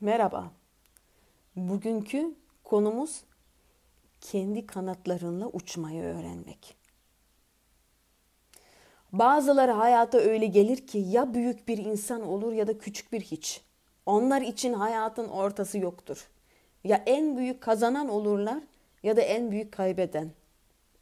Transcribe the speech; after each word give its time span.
Merhaba. 0.00 0.50
Bugünkü 1.56 2.34
konumuz 2.64 3.24
kendi 4.20 4.66
kanatlarınla 4.66 5.46
uçmayı 5.46 6.02
öğrenmek. 6.02 6.76
Bazıları 9.12 9.72
hayata 9.72 10.18
öyle 10.18 10.46
gelir 10.46 10.86
ki 10.86 10.98
ya 10.98 11.34
büyük 11.34 11.68
bir 11.68 11.78
insan 11.78 12.22
olur 12.22 12.52
ya 12.52 12.66
da 12.66 12.78
küçük 12.78 13.12
bir 13.12 13.20
hiç. 13.20 13.62
Onlar 14.06 14.42
için 14.42 14.72
hayatın 14.72 15.28
ortası 15.28 15.78
yoktur. 15.78 16.28
Ya 16.84 17.02
en 17.06 17.36
büyük 17.36 17.60
kazanan 17.60 18.08
olurlar 18.08 18.62
ya 19.02 19.16
da 19.16 19.20
en 19.20 19.50
büyük 19.50 19.72
kaybeden. 19.72 20.30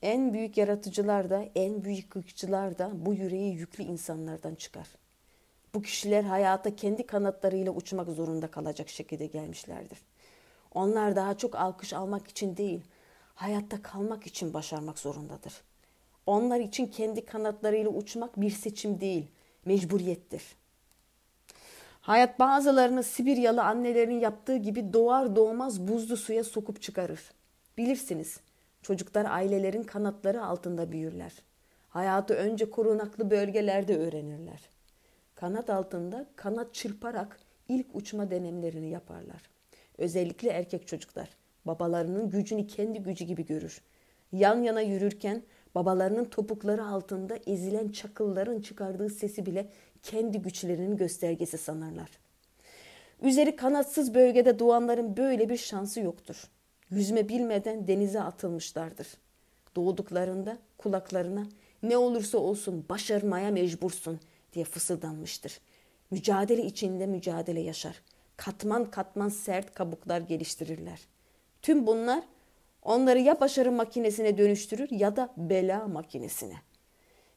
En 0.03 0.33
büyük 0.33 0.57
yaratıcılar 0.57 1.31
da 1.31 1.45
en 1.55 1.85
büyük 1.85 2.17
yıkıcılar 2.17 2.79
da 2.79 2.91
bu 3.07 3.15
yüreği 3.15 3.55
yüklü 3.55 3.85
insanlardan 3.85 4.55
çıkar.'' 4.55 5.06
Bu 5.77 5.83
kişiler 5.83 6.25
hayata 6.25 6.77
kendi 6.77 7.07
kanatlarıyla 7.07 7.73
uçmak 7.73 8.09
zorunda 8.09 8.51
kalacak 8.51 8.89
şekilde 8.89 9.27
gelmişlerdir. 9.27 9.99
Onlar 10.75 11.17
daha 11.17 11.39
çok 11.39 11.55
alkış 11.55 11.93
almak 11.93 12.29
için 12.29 12.57
değil, 12.57 12.81
hayatta 13.35 13.83
kalmak 13.83 14.27
için 14.27 14.55
başarmak 14.55 14.99
zorundadır. 14.99 15.63
Onlar 16.27 16.61
için 16.61 16.87
kendi 16.87 17.25
kanatlarıyla 17.25 17.91
uçmak 17.91 18.41
bir 18.41 18.51
seçim 18.51 19.01
değil, 19.01 19.27
mecburiyettir. 19.65 20.43
Hayat 22.01 22.39
bazılarını 22.39 23.03
Sibiryalı 23.03 23.63
annelerin 23.65 24.21
yaptığı 24.21 24.57
gibi 24.57 24.93
doğar 24.93 25.37
doğmaz 25.37 25.89
buzlu 25.89 26.17
suya 26.17 26.45
sokup 26.45 26.83
çıkarır. 26.83 27.21
Bilirsiniz, 27.79 28.41
çocuklar 28.83 29.25
ailelerin 29.25 29.83
kanatları 29.83 30.45
altında 30.45 30.93
büyürler. 30.93 31.33
Hayatı 31.89 32.35
önce 32.35 32.71
korunaklı 32.71 33.31
bölgelerde 33.31 33.99
öğrenirler 33.99 34.76
kanat 35.37 35.71
altında 35.71 36.27
kanat 36.37 36.75
çırparak 36.75 37.39
ilk 37.69 37.87
uçma 37.95 38.31
denemelerini 38.31 38.91
yaparlar. 38.91 39.43
Özellikle 39.99 40.51
erkek 40.51 40.89
çocuklar 40.89 41.29
babalarının 41.67 42.31
gücünü 42.31 42.67
kendi 42.67 42.99
gücü 42.99 43.25
gibi 43.25 43.47
görür. 43.47 43.83
Yan 44.33 44.63
yana 44.63 44.81
yürürken 44.81 45.43
babalarının 45.75 46.25
topukları 46.25 46.85
altında 46.85 47.39
ezilen 47.47 47.89
çakılların 47.89 48.61
çıkardığı 48.61 49.11
sesi 49.11 49.47
bile 49.47 49.69
kendi 50.03 50.39
güçlerinin 50.39 50.97
göstergesi 50.97 51.59
sanırlar. 51.59 52.11
Üzeri 53.23 53.57
kanatsız 53.57 54.15
bölgede 54.15 54.59
doğanların 54.59 55.17
böyle 55.17 55.49
bir 55.49 55.57
şansı 55.57 56.01
yoktur. 56.01 56.45
Yüzme 56.91 57.29
bilmeden 57.29 57.87
denize 57.87 58.21
atılmışlardır. 58.21 59.07
Doğduklarında 59.77 60.59
kulaklarına 60.79 61.47
ne 61.83 61.97
olursa 61.97 62.39
olsun 62.39 62.85
başarmaya 62.89 63.51
mecbursun, 63.51 64.21
diye 64.53 64.65
fısıldanmıştır. 64.65 65.61
Mücadele 66.11 66.63
içinde 66.63 67.07
mücadele 67.07 67.61
yaşar. 67.61 68.03
Katman 68.37 68.91
katman 68.91 69.29
sert 69.29 69.75
kabuklar 69.75 70.21
geliştirirler. 70.21 71.01
Tüm 71.63 71.87
bunlar 71.87 72.25
onları 72.83 73.19
ya 73.19 73.41
başarı 73.41 73.73
makinesine 73.73 74.39
dönüştürür 74.39 74.91
ya 74.91 75.17
da 75.17 75.33
bela 75.37 75.89
makinesine. 75.89 76.55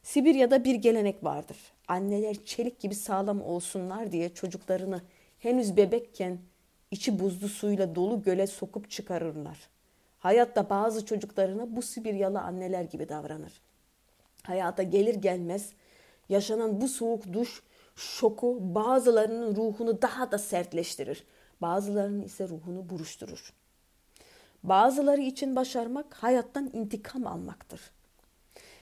Sibirya'da 0.02 0.64
bir 0.64 0.74
gelenek 0.74 1.24
vardır. 1.24 1.56
Anneler 1.88 2.44
çelik 2.44 2.80
gibi 2.80 2.94
sağlam 2.94 3.42
olsunlar 3.42 4.12
diye 4.12 4.34
çocuklarını 4.34 5.02
henüz 5.38 5.76
bebekken 5.76 6.38
içi 6.90 7.18
buzlu 7.18 7.48
suyla 7.48 7.94
dolu 7.94 8.22
göle 8.22 8.46
sokup 8.46 8.90
çıkarırlar. 8.90 9.68
Hayatta 10.18 10.70
bazı 10.70 11.06
çocuklarına 11.06 11.76
bu 11.76 11.82
Sibiryalı 11.82 12.40
anneler 12.40 12.84
gibi 12.84 13.08
davranır. 13.08 13.60
Hayata 14.42 14.82
gelir 14.82 15.14
gelmez 15.14 15.72
Yaşanan 16.30 16.80
bu 16.80 16.88
soğuk 16.88 17.32
duş 17.32 17.62
şoku 17.96 18.58
bazılarının 18.60 19.56
ruhunu 19.56 20.02
daha 20.02 20.32
da 20.32 20.38
sertleştirir. 20.38 21.24
Bazılarının 21.62 22.22
ise 22.22 22.48
ruhunu 22.48 22.90
buruşturur. 22.90 23.54
Bazıları 24.62 25.20
için 25.20 25.56
başarmak 25.56 26.14
hayattan 26.14 26.70
intikam 26.72 27.26
almaktır. 27.26 27.80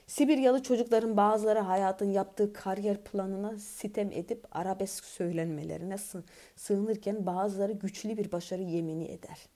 Sibiryalı 0.07 0.63
çocukların 0.63 1.17
bazıları 1.17 1.59
hayatın 1.59 2.11
yaptığı 2.11 2.53
kariyer 2.53 3.05
planına 3.05 3.59
sitem 3.59 4.13
edip 4.13 4.47
arabesk 4.57 5.05
söylenmelerine 5.05 5.97
sığınırken 6.57 7.27
bazıları 7.27 7.73
güçlü 7.73 8.17
bir 8.17 8.33
başarı 8.33 8.63
yemini 8.63 9.05
eder. 9.05 9.49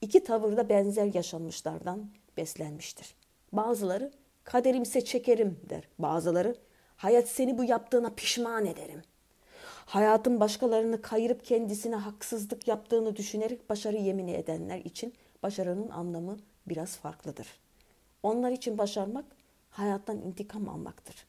İki 0.00 0.24
tavırda 0.24 0.68
benzer 0.68 1.14
yaşanmışlardan 1.14 2.10
beslenmiştir. 2.36 3.14
Bazıları 3.52 4.12
kaderimse 4.44 5.04
çekerim 5.04 5.60
der. 5.70 5.88
Bazıları 5.98 6.56
Hayat 6.96 7.28
seni 7.28 7.58
bu 7.58 7.64
yaptığına 7.64 8.10
pişman 8.10 8.66
ederim. 8.66 9.02
Hayatın 9.86 10.40
başkalarını 10.40 11.02
kayırıp 11.02 11.44
kendisine 11.44 11.96
haksızlık 11.96 12.68
yaptığını 12.68 13.16
düşünerek 13.16 13.70
başarı 13.70 13.96
yemini 13.96 14.32
edenler 14.32 14.78
için 14.78 15.14
başarının 15.42 15.88
anlamı 15.88 16.36
biraz 16.66 16.96
farklıdır. 16.96 17.46
Onlar 18.22 18.50
için 18.50 18.78
başarmak 18.78 19.24
hayattan 19.70 20.18
intikam 20.18 20.68
almaktır. 20.68 21.26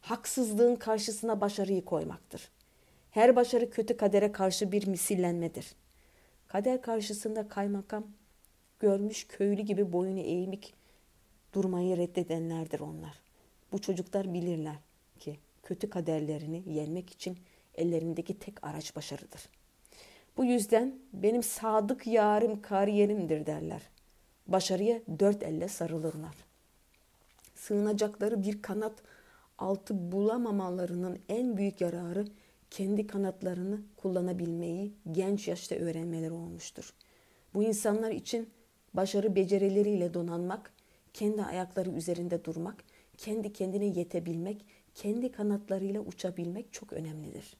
Haksızlığın 0.00 0.76
karşısına 0.76 1.40
başarıyı 1.40 1.84
koymaktır. 1.84 2.50
Her 3.10 3.36
başarı 3.36 3.70
kötü 3.70 3.96
kadere 3.96 4.32
karşı 4.32 4.72
bir 4.72 4.86
misillenmedir. 4.86 5.74
Kader 6.48 6.82
karşısında 6.82 7.48
kaymakam, 7.48 8.06
görmüş 8.80 9.26
köylü 9.26 9.62
gibi 9.62 9.92
boyunu 9.92 10.20
eğmik 10.20 10.74
durmayı 11.52 11.96
reddedenlerdir 11.96 12.80
onlar. 12.80 13.20
Bu 13.72 13.80
çocuklar 13.80 14.34
bilirler 14.34 14.76
kötü 15.68 15.90
kaderlerini 15.90 16.62
yenmek 16.66 17.10
için 17.10 17.38
ellerindeki 17.74 18.38
tek 18.38 18.64
araç 18.64 18.96
başarıdır. 18.96 19.48
Bu 20.36 20.44
yüzden 20.44 20.98
benim 21.12 21.42
sadık 21.42 22.06
yarım 22.06 22.62
kariyerimdir 22.62 23.46
derler. 23.46 23.82
Başarıya 24.46 25.00
dört 25.18 25.42
elle 25.42 25.68
sarılırlar. 25.68 26.34
Sığınacakları 27.54 28.42
bir 28.42 28.62
kanat 28.62 29.02
altı 29.58 30.12
bulamamalarının 30.12 31.18
en 31.28 31.56
büyük 31.56 31.80
yararı 31.80 32.24
kendi 32.70 33.06
kanatlarını 33.06 33.80
kullanabilmeyi 33.96 34.92
genç 35.12 35.48
yaşta 35.48 35.74
öğrenmeleri 35.74 36.32
olmuştur. 36.32 36.94
Bu 37.54 37.62
insanlar 37.62 38.10
için 38.10 38.50
başarı 38.94 39.36
becerileriyle 39.36 40.14
donanmak, 40.14 40.72
kendi 41.14 41.42
ayakları 41.42 41.90
üzerinde 41.90 42.44
durmak, 42.44 42.84
kendi 43.16 43.52
kendine 43.52 43.86
yetebilmek 43.86 44.64
kendi 44.98 45.32
kanatlarıyla 45.32 46.00
uçabilmek 46.00 46.72
çok 46.72 46.92
önemlidir. 46.92 47.56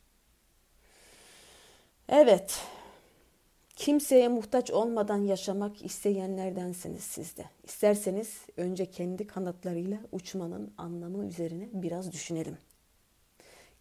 Evet, 2.09 2.63
kimseye 3.77 4.29
muhtaç 4.29 4.71
olmadan 4.71 5.19
yaşamak 5.19 5.85
isteyenlerdensiniz 5.85 7.05
siz 7.05 7.37
de. 7.37 7.45
İsterseniz 7.65 8.47
önce 8.57 8.91
kendi 8.91 9.27
kanatlarıyla 9.27 9.99
uçmanın 10.13 10.75
anlamı 10.79 11.27
üzerine 11.27 11.69
biraz 11.73 12.13
düşünelim. 12.13 12.59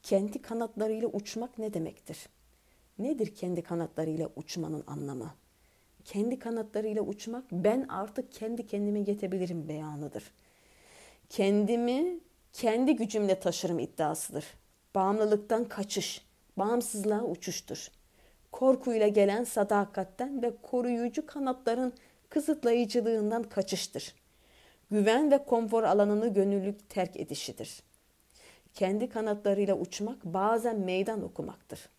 Kendi 0.03 0.41
kanatlarıyla 0.41 1.07
uçmak 1.07 1.57
ne 1.57 1.73
demektir? 1.73 2.29
Nedir 2.99 3.35
kendi 3.35 3.61
kanatlarıyla 3.61 4.29
uçmanın 4.35 4.83
anlamı? 4.87 5.33
Kendi 6.05 6.39
kanatlarıyla 6.39 7.01
uçmak 7.01 7.51
ben 7.51 7.87
artık 7.89 8.31
kendi 8.31 8.67
kendime 8.67 8.99
yetebilirim 8.99 9.67
beyanıdır. 9.67 10.31
Kendimi 11.29 12.19
kendi 12.57 12.95
gücümle 12.95 13.39
taşırım 13.39 13.79
iddiasıdır. 13.79 14.45
Bağımlılıktan 14.95 15.65
kaçış, 15.65 16.25
bağımsızlığa 16.57 17.23
uçuştur. 17.23 17.91
Korkuyla 18.51 19.07
gelen 19.07 19.43
sadakatten 19.43 20.41
ve 20.41 20.53
koruyucu 20.61 21.25
kanatların 21.25 21.93
kısıtlayıcılığından 22.29 23.43
kaçıştır. 23.43 24.15
Güven 24.91 25.31
ve 25.31 25.45
konfor 25.45 25.83
alanını 25.83 26.33
gönüllük 26.33 26.89
terk 26.89 27.17
edişidir. 27.17 27.83
Kendi 28.73 29.09
kanatlarıyla 29.09 29.75
uçmak 29.75 30.25
bazen 30.25 30.79
meydan 30.79 31.23
okumaktır. 31.23 31.89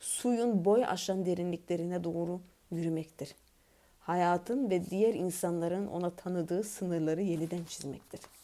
Suyun 0.00 0.64
boy 0.64 0.84
aşan 0.86 1.26
derinliklerine 1.26 2.04
doğru 2.04 2.40
yürümektir. 2.70 3.34
Hayatın 4.00 4.70
ve 4.70 4.90
diğer 4.90 5.14
insanların 5.14 5.86
ona 5.86 6.10
tanıdığı 6.10 6.62
sınırları 6.62 7.22
yeniden 7.22 7.64
çizmektir.'' 7.64 8.37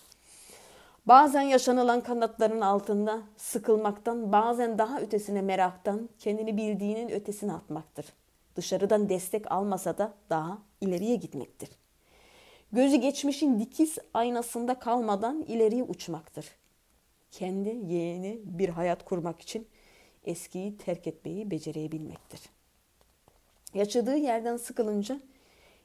Bazen 1.07 1.43
yaşanılan 1.43 2.01
kanatların 2.01 2.61
altında 2.61 3.23
sıkılmaktan, 3.37 4.33
bazen 4.33 4.79
daha 4.79 5.01
ötesine 5.01 5.43
meraktan, 5.43 6.09
kendini 6.19 6.57
bildiğinin 6.57 7.09
ötesine 7.09 7.53
atmaktır. 7.53 8.07
Dışarıdan 8.57 9.09
destek 9.09 9.53
almasa 9.53 9.99
da 9.99 10.15
daha 10.31 10.59
ileriye 10.81 11.17
gitmektir. 11.17 11.69
Gözü 12.73 12.97
geçmişin 12.97 13.61
dikiz 13.61 13.99
aynasında 14.15 14.79
kalmadan 14.79 15.43
ileriye 15.43 15.83
uçmaktır. 15.83 16.47
Kendi 17.31 17.69
yeğeni 17.69 18.41
bir 18.45 18.69
hayat 18.69 19.05
kurmak 19.05 19.41
için 19.41 19.69
eskiyi 20.25 20.77
terk 20.77 21.07
etmeyi 21.07 21.51
becerebilmektir. 21.51 22.41
Yaşadığı 23.75 24.17
yerden 24.17 24.57
sıkılınca, 24.57 25.21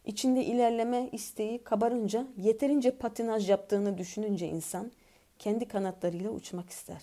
içinde 0.06 0.45
ilerleme 0.45 1.10
isteği 1.12 1.63
kabarınca, 1.63 2.27
yeterince 2.38 2.92
patinaj 2.92 3.50
yaptığını 3.50 3.98
düşününce 3.98 4.48
insan 4.48 4.92
kendi 5.40 5.68
kanatlarıyla 5.68 6.30
uçmak 6.30 6.70
ister. 6.70 7.02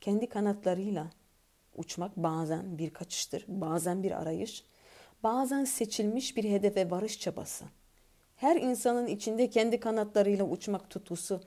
Kendi 0.00 0.28
kanatlarıyla 0.28 1.06
uçmak 1.76 2.16
bazen 2.16 2.78
bir 2.78 2.90
kaçıştır, 2.90 3.44
bazen 3.48 4.02
bir 4.02 4.10
arayış, 4.10 4.64
bazen 5.22 5.64
seçilmiş 5.64 6.36
bir 6.36 6.44
hedefe 6.44 6.90
varış 6.90 7.20
çabası. 7.20 7.64
Her 8.36 8.56
insanın 8.56 9.06
içinde 9.06 9.50
kendi 9.50 9.80
kanatlarıyla 9.80 10.44
uçmak 10.44 10.90
tutkusu 10.90 11.40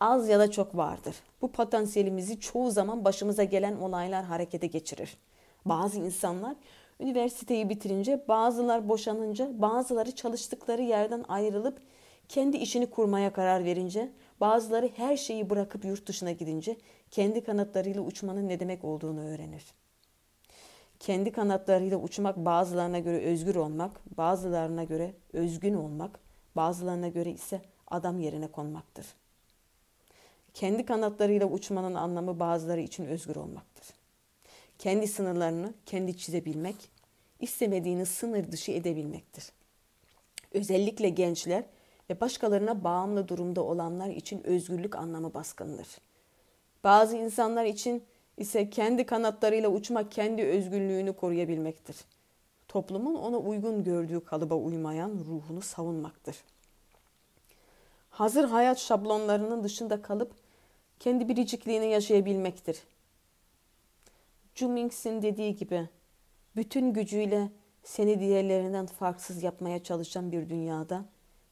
az 0.00 0.28
ya 0.28 0.38
da 0.38 0.50
çok 0.50 0.76
vardır. 0.76 1.16
Bu 1.42 1.52
potansiyelimizi 1.52 2.40
çoğu 2.40 2.70
zaman 2.70 3.04
başımıza 3.04 3.44
gelen 3.44 3.76
olaylar 3.76 4.24
harekete 4.24 4.66
geçirir. 4.66 5.16
Bazı 5.64 5.98
insanlar 5.98 6.56
üniversiteyi 7.00 7.68
bitirince, 7.68 8.24
bazılar 8.28 8.88
boşanınca, 8.88 9.50
bazıları 9.60 10.14
çalıştıkları 10.14 10.82
yerden 10.82 11.24
ayrılıp 11.28 11.78
kendi 12.28 12.56
işini 12.56 12.90
kurmaya 12.90 13.32
karar 13.32 13.64
verince, 13.64 14.12
bazıları 14.40 14.90
her 14.96 15.16
şeyi 15.16 15.50
bırakıp 15.50 15.84
yurt 15.84 16.06
dışına 16.06 16.32
gidince 16.32 16.76
kendi 17.10 17.44
kanatlarıyla 17.44 18.00
uçmanın 18.00 18.48
ne 18.48 18.60
demek 18.60 18.84
olduğunu 18.84 19.20
öğrenir. 19.20 19.64
Kendi 21.00 21.32
kanatlarıyla 21.32 21.98
uçmak 21.98 22.36
bazılarına 22.36 22.98
göre 22.98 23.20
özgür 23.24 23.54
olmak, 23.54 24.00
bazılarına 24.18 24.84
göre 24.84 25.14
özgün 25.32 25.74
olmak, 25.74 26.20
bazılarına 26.56 27.08
göre 27.08 27.30
ise 27.30 27.62
adam 27.86 28.20
yerine 28.20 28.46
konmaktır. 28.46 29.06
Kendi 30.54 30.84
kanatlarıyla 30.84 31.46
uçmanın 31.46 31.94
anlamı 31.94 32.40
bazıları 32.40 32.80
için 32.80 33.04
özgür 33.04 33.36
olmaktır. 33.36 33.86
Kendi 34.78 35.06
sınırlarını 35.06 35.74
kendi 35.86 36.18
çizebilmek, 36.18 36.90
istemediğini 37.40 38.06
sınır 38.06 38.52
dışı 38.52 38.72
edebilmektir. 38.72 39.52
Özellikle 40.52 41.08
gençler 41.08 41.64
ve 42.10 42.20
başkalarına 42.20 42.84
bağımlı 42.84 43.28
durumda 43.28 43.62
olanlar 43.64 44.08
için 44.08 44.46
özgürlük 44.46 44.96
anlamı 44.96 45.34
baskındır. 45.34 45.88
Bazı 46.84 47.16
insanlar 47.16 47.64
için 47.64 48.04
ise 48.36 48.70
kendi 48.70 49.06
kanatlarıyla 49.06 49.68
uçmak 49.68 50.12
kendi 50.12 50.42
özgürlüğünü 50.42 51.12
koruyabilmektir. 51.12 51.96
Toplumun 52.68 53.14
ona 53.14 53.36
uygun 53.36 53.84
gördüğü 53.84 54.24
kalıba 54.24 54.54
uymayan 54.54 55.10
ruhunu 55.10 55.60
savunmaktır. 55.60 56.36
Hazır 58.10 58.44
hayat 58.44 58.78
şablonlarının 58.78 59.64
dışında 59.64 60.02
kalıp 60.02 60.32
kendi 60.98 61.28
biricikliğini 61.28 61.86
yaşayabilmektir. 61.86 62.82
Cumming's'in 64.54 65.22
dediği 65.22 65.56
gibi 65.56 65.88
bütün 66.56 66.92
gücüyle 66.92 67.50
seni 67.82 68.20
diğerlerinden 68.20 68.86
farksız 68.86 69.42
yapmaya 69.42 69.82
çalışan 69.82 70.32
bir 70.32 70.48
dünyada 70.48 71.04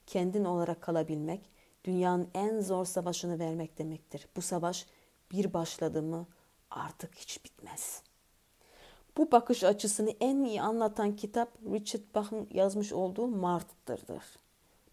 kendin 0.08 0.44
olarak 0.44 0.80
kalabilmek, 0.80 1.50
dünyanın 1.84 2.28
en 2.34 2.60
zor 2.60 2.84
savaşını 2.84 3.38
vermek 3.38 3.78
demektir. 3.78 4.28
Bu 4.36 4.42
savaş 4.42 4.86
bir 5.32 5.52
başladı 5.52 6.02
mı 6.02 6.26
artık 6.70 7.14
hiç 7.14 7.44
bitmez. 7.44 8.02
Bu 9.16 9.32
bakış 9.32 9.64
açısını 9.64 10.10
en 10.20 10.44
iyi 10.44 10.62
anlatan 10.62 11.16
kitap 11.16 11.48
Richard 11.72 12.14
Bach'ın 12.14 12.48
yazmış 12.50 12.92
olduğu 12.92 13.28
Mart'tırdır. 13.28 14.22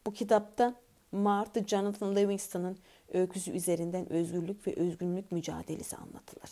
Bu 0.05 0.13
kitapta 0.13 0.73
Mart, 1.11 1.67
Jonathan 1.67 2.15
Livingston'ın 2.15 2.77
öyküsü 3.13 3.51
üzerinden 3.51 4.11
özgürlük 4.11 4.67
ve 4.67 4.75
özgünlük 4.75 5.31
mücadelesi 5.31 5.95
anlatılır. 5.97 6.49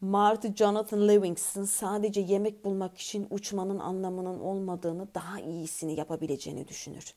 Mart, 0.00 0.56
Jonathan 0.56 1.08
Livingston 1.08 1.64
sadece 1.64 2.20
yemek 2.20 2.64
bulmak 2.64 2.98
için 2.98 3.26
uçmanın 3.30 3.78
anlamının 3.78 4.40
olmadığını 4.40 5.14
daha 5.14 5.40
iyisini 5.40 5.94
yapabileceğini 5.98 6.68
düşünür. 6.68 7.14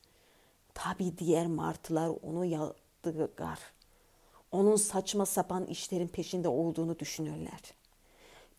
Tabi 0.83 1.18
diğer 1.18 1.48
martılar 1.48 2.12
onu 2.24 2.45
yadırgar. 2.45 3.60
Onun 4.51 4.75
saçma 4.75 5.25
sapan 5.25 5.66
işlerin 5.66 6.07
peşinde 6.07 6.48
olduğunu 6.48 7.00
düşünürler. 7.00 7.62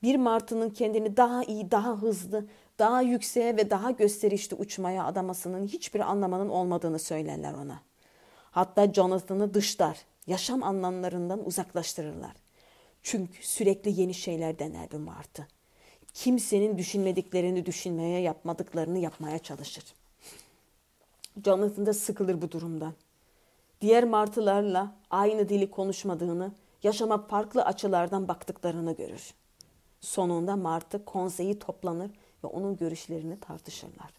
Bir 0.03 0.17
martının 0.17 0.71
kendini 0.71 1.17
daha 1.17 1.45
iyi, 1.45 1.71
daha 1.71 2.03
hızlı, 2.03 2.47
daha 2.79 3.03
yükseğe 3.03 3.57
ve 3.57 3.71
daha 3.71 3.91
gösterişli 3.91 4.57
uçmaya 4.57 5.05
adamasının 5.05 5.67
hiçbir 5.67 6.01
anlamının 6.01 6.49
olmadığını 6.49 6.99
söylerler 6.99 7.55
ona. 7.55 7.81
Hatta 8.51 8.93
Jonathan'ı 8.93 9.55
dışlar, 9.55 9.99
yaşam 10.27 10.63
anlamlarından 10.63 11.47
uzaklaştırırlar. 11.47 12.35
Çünkü 13.03 13.47
sürekli 13.47 14.01
yeni 14.01 14.15
şeyler 14.15 14.59
dener 14.59 14.91
bir 14.91 14.99
martı. 14.99 15.49
Kimsenin 16.15 16.79
düşünmediklerini 16.79 17.67
düşünmeye, 17.67 18.21
yapmadıklarını 18.21 18.99
yapmaya 18.99 19.39
çalışır. 19.39 19.85
Jonathan 21.45 21.87
da 21.87 21.95
sıkılır 21.95 22.43
bu 22.43 22.53
durumdan. 22.53 22.95
Diğer 23.81 24.05
martılarla 24.05 24.95
aynı 25.11 25.49
dili 25.49 25.71
konuşmadığını, 25.71 26.53
yaşama 26.83 27.27
farklı 27.27 27.65
açılardan 27.65 28.29
baktıklarını 28.29 28.93
görür. 28.93 29.35
Sonunda 30.01 30.57
martı 30.57 31.05
konseyi 31.05 31.59
toplanır 31.59 32.11
ve 32.45 32.47
onun 32.47 32.77
görüşlerini 32.77 33.41
tartışırlar. 33.41 34.11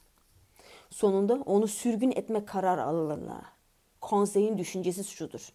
Sonunda 0.89 1.33
onu 1.33 1.67
sürgün 1.67 2.11
etme 2.11 2.45
karar 2.45 2.77
alırlar. 2.77 3.45
Konseyin 4.01 4.57
düşüncesi 4.57 5.03
şudur. 5.03 5.53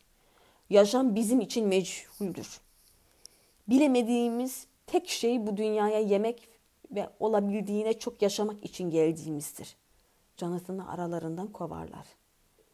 Yaşam 0.70 1.14
bizim 1.14 1.40
için 1.40 1.66
meçhuldür. 1.66 2.60
Bilemediğimiz 3.68 4.66
tek 4.86 5.08
şey 5.08 5.46
bu 5.46 5.56
dünyaya 5.56 5.98
yemek 5.98 6.48
ve 6.90 7.10
olabildiğine 7.20 7.98
çok 7.98 8.22
yaşamak 8.22 8.64
için 8.64 8.90
geldiğimizdir. 8.90 9.76
Jonathan'ı 10.38 10.90
aralarından 10.90 11.52
kovarlar. 11.52 12.06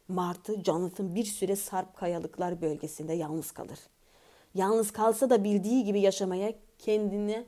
Martı 0.07 0.63
Jonathan 0.63 1.15
bir 1.15 1.23
süre 1.23 1.55
Sarp 1.55 1.95
Kayalıklar 1.95 2.61
bölgesinde 2.61 3.13
yalnız 3.13 3.51
kalır. 3.51 3.79
Yalnız 4.53 4.91
kalsa 4.91 5.29
da 5.29 5.43
bildiği 5.43 5.83
gibi 5.83 6.01
yaşamaya, 6.01 6.53
kendine 6.79 7.45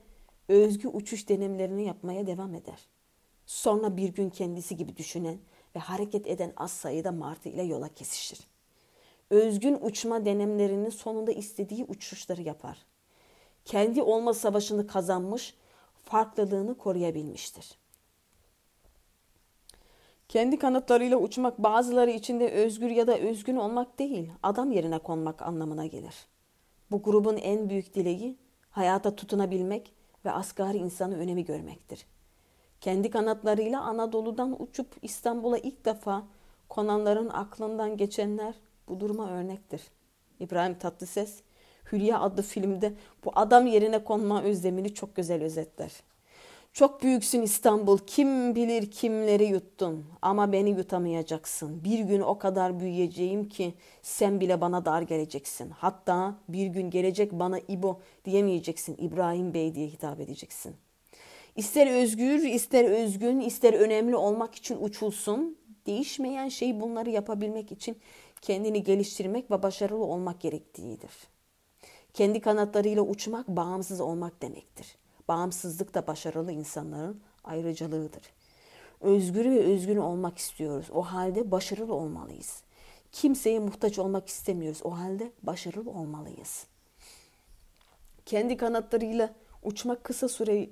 özgü 0.47 0.87
uçuş 0.87 1.29
denemelerini 1.29 1.85
yapmaya 1.85 2.27
devam 2.27 2.55
eder. 2.55 2.87
Sonra 3.45 3.97
bir 3.97 4.09
gün 4.09 4.29
kendisi 4.29 4.75
gibi 4.75 4.97
düşünen 4.97 5.37
ve 5.75 5.79
hareket 5.79 6.27
eden 6.27 6.53
az 6.57 6.71
sayıda 6.71 7.11
Martı 7.11 7.49
ile 7.49 7.63
yola 7.63 7.87
kesişir. 7.93 8.39
Özgün 9.29 9.77
uçma 9.81 10.25
denemlerinin 10.25 10.89
sonunda 10.89 11.31
istediği 11.31 11.85
uçuşları 11.85 12.41
yapar. 12.41 12.85
Kendi 13.65 14.01
olma 14.01 14.33
savaşını 14.33 14.87
kazanmış, 14.87 15.55
farklılığını 16.05 16.77
koruyabilmiştir.'' 16.77 17.86
Kendi 20.29 20.59
kanatlarıyla 20.59 21.17
uçmak 21.17 21.57
bazıları 21.57 22.11
için 22.11 22.39
de 22.39 22.51
özgür 22.51 22.89
ya 22.89 23.07
da 23.07 23.17
özgün 23.17 23.55
olmak 23.55 23.99
değil, 23.99 24.31
adam 24.43 24.71
yerine 24.71 24.99
konmak 24.99 25.41
anlamına 25.41 25.85
gelir. 25.85 26.15
Bu 26.91 27.03
grubun 27.03 27.37
en 27.37 27.69
büyük 27.69 27.95
dileği 27.95 28.37
hayata 28.69 29.15
tutunabilmek 29.15 29.93
ve 30.25 30.31
asgari 30.31 30.77
insanı 30.77 31.17
önemi 31.17 31.45
görmektir. 31.45 32.05
Kendi 32.81 33.09
kanatlarıyla 33.09 33.81
Anadolu'dan 33.81 34.61
uçup 34.61 34.87
İstanbul'a 35.01 35.57
ilk 35.57 35.85
defa 35.85 36.23
konanların 36.69 37.29
aklından 37.29 37.97
geçenler 37.97 38.55
bu 38.87 38.99
duruma 38.99 39.29
örnektir. 39.29 39.81
İbrahim 40.39 40.77
Tatlıses, 40.77 41.41
Hülya 41.91 42.21
adlı 42.21 42.41
filmde 42.41 42.93
bu 43.25 43.31
adam 43.35 43.67
yerine 43.67 44.03
konma 44.03 44.43
özlemini 44.43 44.93
çok 44.93 45.15
güzel 45.15 45.43
özetler. 45.43 45.91
Çok 46.73 47.03
büyüksün 47.03 47.41
İstanbul, 47.41 47.97
kim 47.97 48.55
bilir 48.55 48.91
kimleri 48.91 49.45
yuttun 49.45 50.05
ama 50.21 50.51
beni 50.51 50.69
yutamayacaksın. 50.69 51.83
Bir 51.83 51.99
gün 51.99 52.21
o 52.21 52.37
kadar 52.37 52.79
büyüyeceğim 52.79 53.49
ki 53.49 53.73
sen 54.01 54.39
bile 54.39 54.61
bana 54.61 54.85
dar 54.85 55.01
geleceksin. 55.01 55.69
Hatta 55.69 56.35
bir 56.49 56.67
gün 56.67 56.89
gelecek 56.89 57.31
bana 57.31 57.59
İbo 57.59 57.99
diyemeyeceksin, 58.25 58.97
İbrahim 58.99 59.53
Bey 59.53 59.75
diye 59.75 59.87
hitap 59.87 60.19
edeceksin. 60.19 60.75
İster 61.55 62.01
özgür, 62.01 62.43
ister 62.43 62.85
özgün, 62.85 63.39
ister 63.39 63.73
önemli 63.73 64.15
olmak 64.15 64.55
için 64.55 64.77
uçulsun. 64.81 65.57
Değişmeyen 65.85 66.49
şey 66.49 66.81
bunları 66.81 67.09
yapabilmek 67.09 67.71
için 67.71 67.97
kendini 68.41 68.83
geliştirmek 68.83 69.51
ve 69.51 69.63
başarılı 69.63 70.03
olmak 70.03 70.41
gerektiğidir. 70.41 71.11
Kendi 72.13 72.41
kanatlarıyla 72.41 73.01
uçmak 73.01 73.47
bağımsız 73.47 74.01
olmak 74.01 74.41
demektir. 74.41 74.97
Bağımsızlık 75.27 75.93
da 75.93 76.07
başarılı 76.07 76.51
insanların 76.51 77.21
ayrıcalığıdır. 77.43 78.23
Özgür 79.01 79.45
ve 79.45 79.59
özgün 79.59 79.97
olmak 79.97 80.37
istiyoruz. 80.37 80.87
O 80.93 81.01
halde 81.01 81.51
başarılı 81.51 81.93
olmalıyız. 81.93 82.63
Kimseye 83.11 83.59
muhtaç 83.59 83.99
olmak 83.99 84.27
istemiyoruz. 84.27 84.81
O 84.83 84.97
halde 84.97 85.31
başarılı 85.43 85.91
olmalıyız. 85.91 86.67
Kendi 88.25 88.57
kanatlarıyla 88.57 89.35
uçmak 89.63 90.03
kısa 90.03 90.29
süreli 90.29 90.69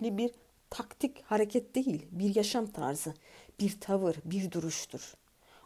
bir 0.00 0.30
taktik 0.70 1.22
hareket 1.22 1.74
değil, 1.74 2.06
bir 2.10 2.34
yaşam 2.34 2.66
tarzı, 2.66 3.14
bir 3.60 3.80
tavır, 3.80 4.16
bir 4.24 4.50
duruştur. 4.50 5.14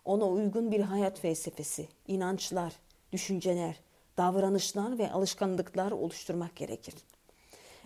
Ona 0.05 0.29
uygun 0.29 0.73
bir 0.73 0.81
hayat 0.81 1.21
felsefesi, 1.21 1.89
inançlar, 2.07 2.73
düşünceler, 3.13 3.81
davranışlar 4.17 4.99
ve 4.99 5.13
alışkanlıklar 5.13 5.91
oluşturmak 5.91 6.57
gerekir.'' 6.57 7.16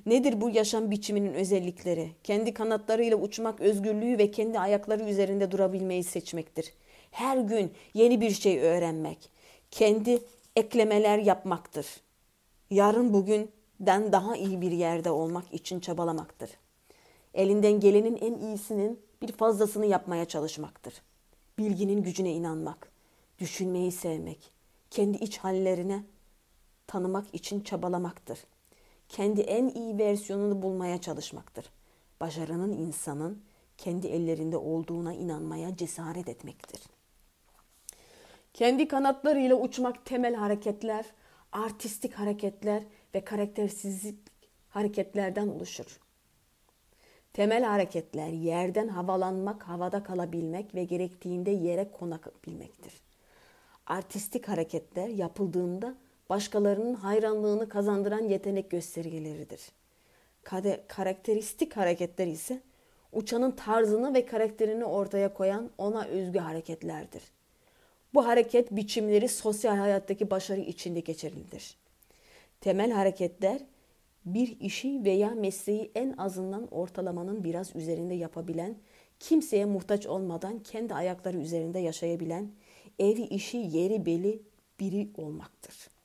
Nedir 0.06 0.40
bu 0.40 0.50
yaşam 0.50 0.90
biçiminin 0.90 1.34
özellikleri? 1.34 2.10
Kendi 2.24 2.54
kanatlarıyla 2.54 3.16
uçmak 3.16 3.60
özgürlüğü 3.60 4.18
ve 4.18 4.30
kendi 4.30 4.58
ayakları 4.58 5.04
üzerinde 5.04 5.50
durabilmeyi 5.50 6.04
seçmektir. 6.04 6.72
Her 7.10 7.38
gün 7.38 7.72
yeni 7.94 8.20
bir 8.20 8.30
şey 8.30 8.60
öğrenmek, 8.60 9.30
kendi 9.70 10.22
eklemeler 10.56 11.18
yapmaktır. 11.18 11.86
Yarın 12.70 13.12
bugün 13.12 13.50
den 13.80 14.12
daha 14.12 14.36
iyi 14.36 14.60
bir 14.60 14.72
yerde 14.72 15.10
olmak 15.10 15.54
için 15.54 15.80
çabalamaktır. 15.80 16.50
Elinden 17.34 17.80
gelenin 17.80 18.16
en 18.16 18.34
iyisinin 18.34 19.00
bir 19.22 19.32
fazlasını 19.32 19.86
yapmaya 19.86 20.24
çalışmaktır. 20.24 20.94
Bilginin 21.58 22.02
gücüne 22.02 22.32
inanmak, 22.32 22.92
düşünmeyi 23.38 23.92
sevmek, 23.92 24.52
kendi 24.90 25.18
iç 25.18 25.38
hallerine 25.38 26.04
tanımak 26.86 27.34
için 27.34 27.60
çabalamaktır. 27.60 28.38
Kendi 29.10 29.40
en 29.40 29.68
iyi 29.68 29.98
versiyonunu 29.98 30.62
bulmaya 30.62 31.00
çalışmaktır. 31.00 31.70
Başarının 32.20 32.72
insanın 32.72 33.42
kendi 33.78 34.06
ellerinde 34.06 34.56
olduğuna 34.56 35.14
inanmaya 35.14 35.76
cesaret 35.76 36.28
etmektir. 36.28 36.80
Kendi 38.54 38.88
kanatlarıyla 38.88 39.56
uçmak 39.56 40.06
temel 40.06 40.34
hareketler, 40.34 41.04
artistik 41.52 42.14
hareketler 42.14 42.82
ve 43.14 43.24
karaktersizlik 43.24 44.18
hareketlerden 44.68 45.48
oluşur. 45.48 46.00
Temel 47.32 47.64
hareketler 47.64 48.28
yerden 48.28 48.88
havalanmak, 48.88 49.62
havada 49.62 50.02
kalabilmek 50.02 50.74
ve 50.74 50.84
gerektiğinde 50.84 51.50
yere 51.50 51.90
konabilmektir. 51.92 53.00
Artistik 53.86 54.48
hareketler 54.48 55.08
yapıldığında 55.08 55.94
başkalarının 56.30 56.94
hayranlığını 56.94 57.68
kazandıran 57.68 58.28
yetenek 58.28 58.70
göstergeleridir. 58.70 59.60
Kade, 60.42 60.84
karakteristik 60.88 61.76
hareketler 61.76 62.26
ise 62.26 62.60
uçanın 63.12 63.50
tarzını 63.50 64.14
ve 64.14 64.26
karakterini 64.26 64.84
ortaya 64.84 65.34
koyan 65.34 65.70
ona 65.78 66.04
özgü 66.04 66.38
hareketlerdir. 66.38 67.22
Bu 68.14 68.26
hareket 68.26 68.70
biçimleri 68.70 69.28
sosyal 69.28 69.76
hayattaki 69.76 70.30
başarı 70.30 70.60
içinde 70.60 71.00
geçerlidir. 71.00 71.76
Temel 72.60 72.90
hareketler 72.90 73.60
bir 74.24 74.60
işi 74.60 75.04
veya 75.04 75.30
mesleği 75.30 75.90
en 75.94 76.12
azından 76.12 76.74
ortalamanın 76.74 77.44
biraz 77.44 77.76
üzerinde 77.76 78.14
yapabilen, 78.14 78.76
kimseye 79.20 79.64
muhtaç 79.64 80.06
olmadan 80.06 80.58
kendi 80.58 80.94
ayakları 80.94 81.36
üzerinde 81.36 81.78
yaşayabilen, 81.78 82.50
evi 82.98 83.22
işi 83.22 83.56
yeri 83.56 84.06
beli 84.06 84.42
biri 84.80 85.10
olmaktır. 85.16 85.99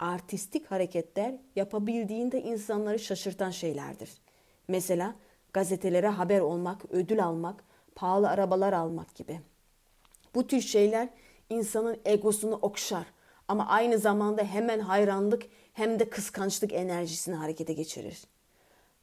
Artistik 0.00 0.70
hareketler 0.70 1.34
yapabildiğinde 1.56 2.42
insanları 2.42 2.98
şaşırtan 2.98 3.50
şeylerdir. 3.50 4.10
Mesela 4.68 5.14
gazetelere 5.52 6.08
haber 6.08 6.40
olmak, 6.40 6.84
ödül 6.90 7.24
almak, 7.24 7.64
pahalı 7.94 8.28
arabalar 8.28 8.72
almak 8.72 9.14
gibi. 9.14 9.40
Bu 10.34 10.46
tür 10.46 10.60
şeyler 10.60 11.08
insanın 11.50 11.98
egosunu 12.04 12.54
okşar 12.54 13.06
ama 13.48 13.66
aynı 13.66 13.98
zamanda 13.98 14.42
hemen 14.42 14.80
hayranlık 14.80 15.42
hem 15.72 15.98
de 15.98 16.10
kıskançlık 16.10 16.72
enerjisini 16.72 17.34
harekete 17.34 17.72
geçirir. 17.72 18.24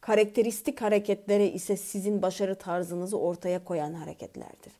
Karakteristik 0.01 0.81
hareketlere 0.81 1.47
ise 1.47 1.77
sizin 1.77 2.21
başarı 2.21 2.55
tarzınızı 2.55 3.19
ortaya 3.19 3.63
koyan 3.63 3.93
hareketlerdir. 3.93 4.73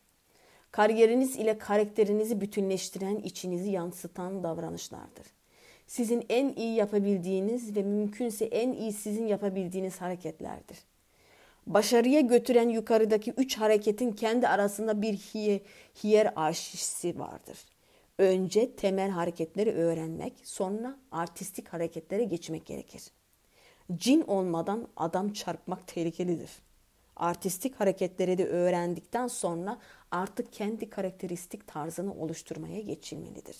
Kariyeriniz 0.71 1.35
ile 1.35 1.57
karakterinizi 1.57 2.41
bütünleştiren, 2.41 3.15
içinizi 3.15 3.69
yansıtan 3.69 4.43
davranışlardır. 4.43 5.36
Sizin 5.87 6.25
en 6.29 6.53
iyi 6.53 6.75
yapabildiğiniz 6.75 7.75
ve 7.75 7.83
mümkünse 7.83 8.45
en 8.45 8.73
iyi 8.73 8.93
sizin 8.93 9.27
yapabildiğiniz 9.27 10.01
hareketlerdir. 10.01 10.77
Başarıya 11.67 12.19
götüren 12.19 12.69
yukarıdaki 12.69 13.31
üç 13.31 13.57
hareketin 13.57 14.11
kendi 14.11 14.47
arasında 14.47 15.01
bir 15.01 15.13
hiye, 15.13 15.61
hiyerarşisi 16.03 17.19
vardır. 17.19 17.57
Önce 18.17 18.75
temel 18.75 19.09
hareketleri 19.09 19.71
öğrenmek, 19.71 20.33
sonra 20.43 20.97
artistik 21.11 21.67
hareketlere 21.67 22.23
geçmek 22.23 22.65
gerekir. 22.65 23.03
Cin 23.95 24.21
olmadan 24.21 24.87
adam 24.97 25.33
çarpmak 25.33 25.87
tehlikelidir. 25.87 26.49
Artistik 27.15 27.79
hareketleri 27.79 28.37
de 28.37 28.47
öğrendikten 28.47 29.27
sonra 29.27 29.79
artık 30.11 30.53
kendi 30.53 30.89
karakteristik 30.89 31.67
tarzını 31.67 32.13
oluşturmaya 32.13 32.79
geçilmelidir. 32.79 33.57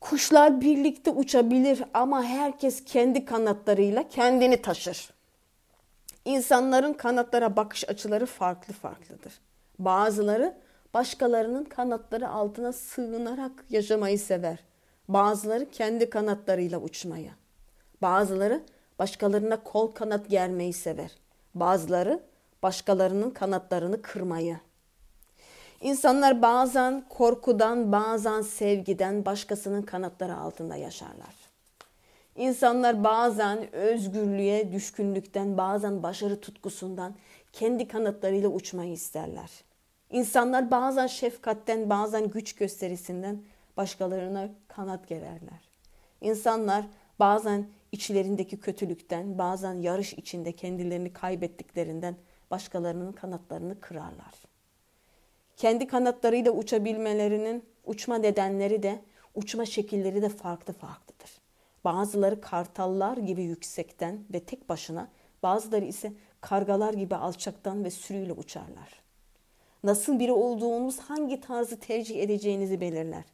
Kuşlar 0.00 0.60
birlikte 0.60 1.10
uçabilir 1.10 1.84
ama 1.94 2.22
herkes 2.24 2.84
kendi 2.84 3.24
kanatlarıyla 3.24 4.08
kendini 4.08 4.62
taşır. 4.62 5.10
İnsanların 6.24 6.92
kanatlara 6.92 7.56
bakış 7.56 7.88
açıları 7.88 8.26
farklı 8.26 8.74
farklıdır. 8.74 9.32
Bazıları 9.78 10.54
başkalarının 10.94 11.64
kanatları 11.64 12.28
altına 12.28 12.72
sığınarak 12.72 13.64
yaşamayı 13.70 14.18
sever. 14.18 14.58
Bazıları 15.08 15.70
kendi 15.70 16.10
kanatlarıyla 16.10 16.78
uçmayı. 16.78 17.30
Bazıları 18.02 18.62
başkalarına 18.98 19.62
kol 19.62 19.92
kanat 19.92 20.28
germeyi 20.28 20.72
sever. 20.72 21.10
Bazıları 21.54 22.20
başkalarının 22.62 23.30
kanatlarını 23.30 24.02
kırmayı. 24.02 24.60
İnsanlar 25.80 26.42
bazen 26.42 27.04
korkudan, 27.08 27.92
bazen 27.92 28.42
sevgiden 28.42 29.24
başkasının 29.24 29.82
kanatları 29.82 30.36
altında 30.36 30.76
yaşarlar. 30.76 31.34
İnsanlar 32.36 33.04
bazen 33.04 33.74
özgürlüğe 33.74 34.72
düşkünlükten, 34.72 35.58
bazen 35.58 36.02
başarı 36.02 36.40
tutkusundan 36.40 37.14
kendi 37.52 37.88
kanatlarıyla 37.88 38.48
uçmayı 38.48 38.92
isterler. 38.92 39.50
İnsanlar 40.10 40.70
bazen 40.70 41.06
şefkatten, 41.06 41.90
bazen 41.90 42.30
güç 42.30 42.52
gösterisinden 42.54 43.42
başkalarına 43.76 44.48
kanat 44.68 45.08
gererler. 45.08 45.68
İnsanlar 46.20 46.84
bazen 47.18 47.66
içlerindeki 47.92 48.60
kötülükten, 48.60 49.38
bazen 49.38 49.74
yarış 49.74 50.12
içinde 50.12 50.52
kendilerini 50.52 51.12
kaybettiklerinden 51.12 52.16
başkalarının 52.50 53.12
kanatlarını 53.12 53.80
kırarlar. 53.80 54.57
Kendi 55.58 55.86
kanatlarıyla 55.86 56.52
uçabilmelerinin 56.52 57.64
uçma 57.86 58.18
nedenleri 58.18 58.82
de, 58.82 58.98
uçma 59.34 59.66
şekilleri 59.66 60.22
de 60.22 60.28
farklı 60.28 60.72
farklıdır. 60.72 61.30
Bazıları 61.84 62.40
kartallar 62.40 63.16
gibi 63.16 63.42
yüksekten 63.42 64.18
ve 64.32 64.40
tek 64.40 64.68
başına, 64.68 65.08
bazıları 65.42 65.84
ise 65.84 66.12
kargalar 66.40 66.94
gibi 66.94 67.14
alçaktan 67.16 67.84
ve 67.84 67.90
sürüyle 67.90 68.32
uçarlar. 68.32 69.02
Nasıl 69.84 70.18
biri 70.18 70.32
olduğunuz 70.32 70.98
hangi 70.98 71.40
tarzı 71.40 71.80
tercih 71.80 72.22
edeceğinizi 72.22 72.80
belirler. 72.80 73.24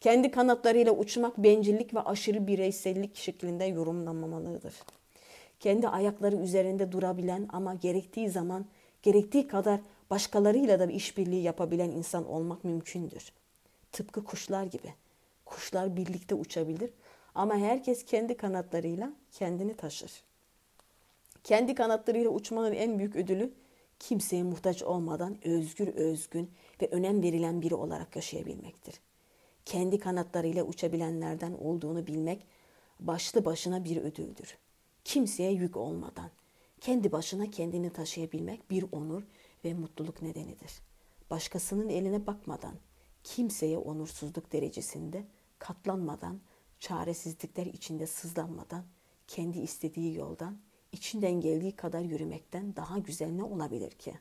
Kendi 0.00 0.30
kanatlarıyla 0.30 0.92
uçmak 0.92 1.38
bencillik 1.38 1.94
ve 1.94 2.00
aşırı 2.00 2.46
bireysellik 2.46 3.16
şeklinde 3.16 3.64
yorumlanmamalıdır. 3.64 4.74
Kendi 5.60 5.88
ayakları 5.88 6.36
üzerinde 6.36 6.92
durabilen 6.92 7.48
ama 7.52 7.74
gerektiği 7.74 8.30
zaman 8.30 8.66
gerektiği 9.02 9.48
kadar 9.48 9.80
başkalarıyla 10.10 10.80
da 10.80 10.86
işbirliği 10.86 11.42
yapabilen 11.42 11.90
insan 11.90 12.26
olmak 12.28 12.64
mümkündür. 12.64 13.32
Tıpkı 13.92 14.24
kuşlar 14.24 14.64
gibi. 14.64 14.94
Kuşlar 15.44 15.96
birlikte 15.96 16.34
uçabilir 16.34 16.90
ama 17.34 17.56
herkes 17.56 18.04
kendi 18.04 18.36
kanatlarıyla 18.36 19.12
kendini 19.32 19.74
taşır. 19.74 20.12
Kendi 21.44 21.74
kanatlarıyla 21.74 22.30
uçmanın 22.30 22.72
en 22.72 22.98
büyük 22.98 23.16
ödülü 23.16 23.52
kimseye 23.98 24.42
muhtaç 24.42 24.82
olmadan 24.82 25.46
özgür, 25.46 25.88
özgün 25.88 26.50
ve 26.82 26.88
önem 26.90 27.22
verilen 27.22 27.62
biri 27.62 27.74
olarak 27.74 28.16
yaşayabilmektir. 28.16 29.00
Kendi 29.64 29.98
kanatlarıyla 29.98 30.64
uçabilenlerden 30.64 31.52
olduğunu 31.52 32.06
bilmek 32.06 32.46
başlı 33.00 33.44
başına 33.44 33.84
bir 33.84 33.96
ödüldür. 33.96 34.58
Kimseye 35.04 35.52
yük 35.52 35.76
olmadan 35.76 36.30
kendi 36.80 37.12
başına 37.12 37.50
kendini 37.50 37.90
taşıyabilmek 37.90 38.70
bir 38.70 38.84
onur 38.92 39.22
ve 39.64 39.74
mutluluk 39.74 40.22
nedenidir. 40.22 40.72
Başkasının 41.30 41.88
eline 41.88 42.26
bakmadan, 42.26 42.74
kimseye 43.24 43.78
onursuzluk 43.78 44.52
derecesinde 44.52 45.24
katlanmadan, 45.58 46.40
çaresizlikler 46.78 47.66
içinde 47.66 48.06
sızlanmadan, 48.06 48.84
kendi 49.26 49.58
istediği 49.58 50.14
yoldan 50.14 50.58
içinden 50.92 51.40
geldiği 51.40 51.72
kadar 51.72 52.00
yürümekten 52.00 52.76
daha 52.76 52.98
güzel 52.98 53.30
ne 53.30 53.42
olabilir 53.42 53.90
ki? 53.90 54.14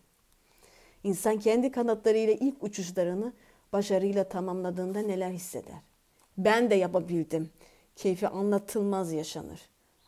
İnsan 1.03 1.39
kendi 1.39 1.71
kanatlarıyla 1.71 2.33
ilk 2.33 2.63
uçuşlarını 2.63 3.33
başarıyla 3.73 4.29
tamamladığında 4.29 4.99
neler 4.99 5.31
hisseder? 5.31 5.81
Ben 6.37 6.69
de 6.69 6.75
yapabildim. 6.75 7.49
Keyfi 7.95 8.27
anlatılmaz 8.27 9.13
yaşanır. 9.13 9.61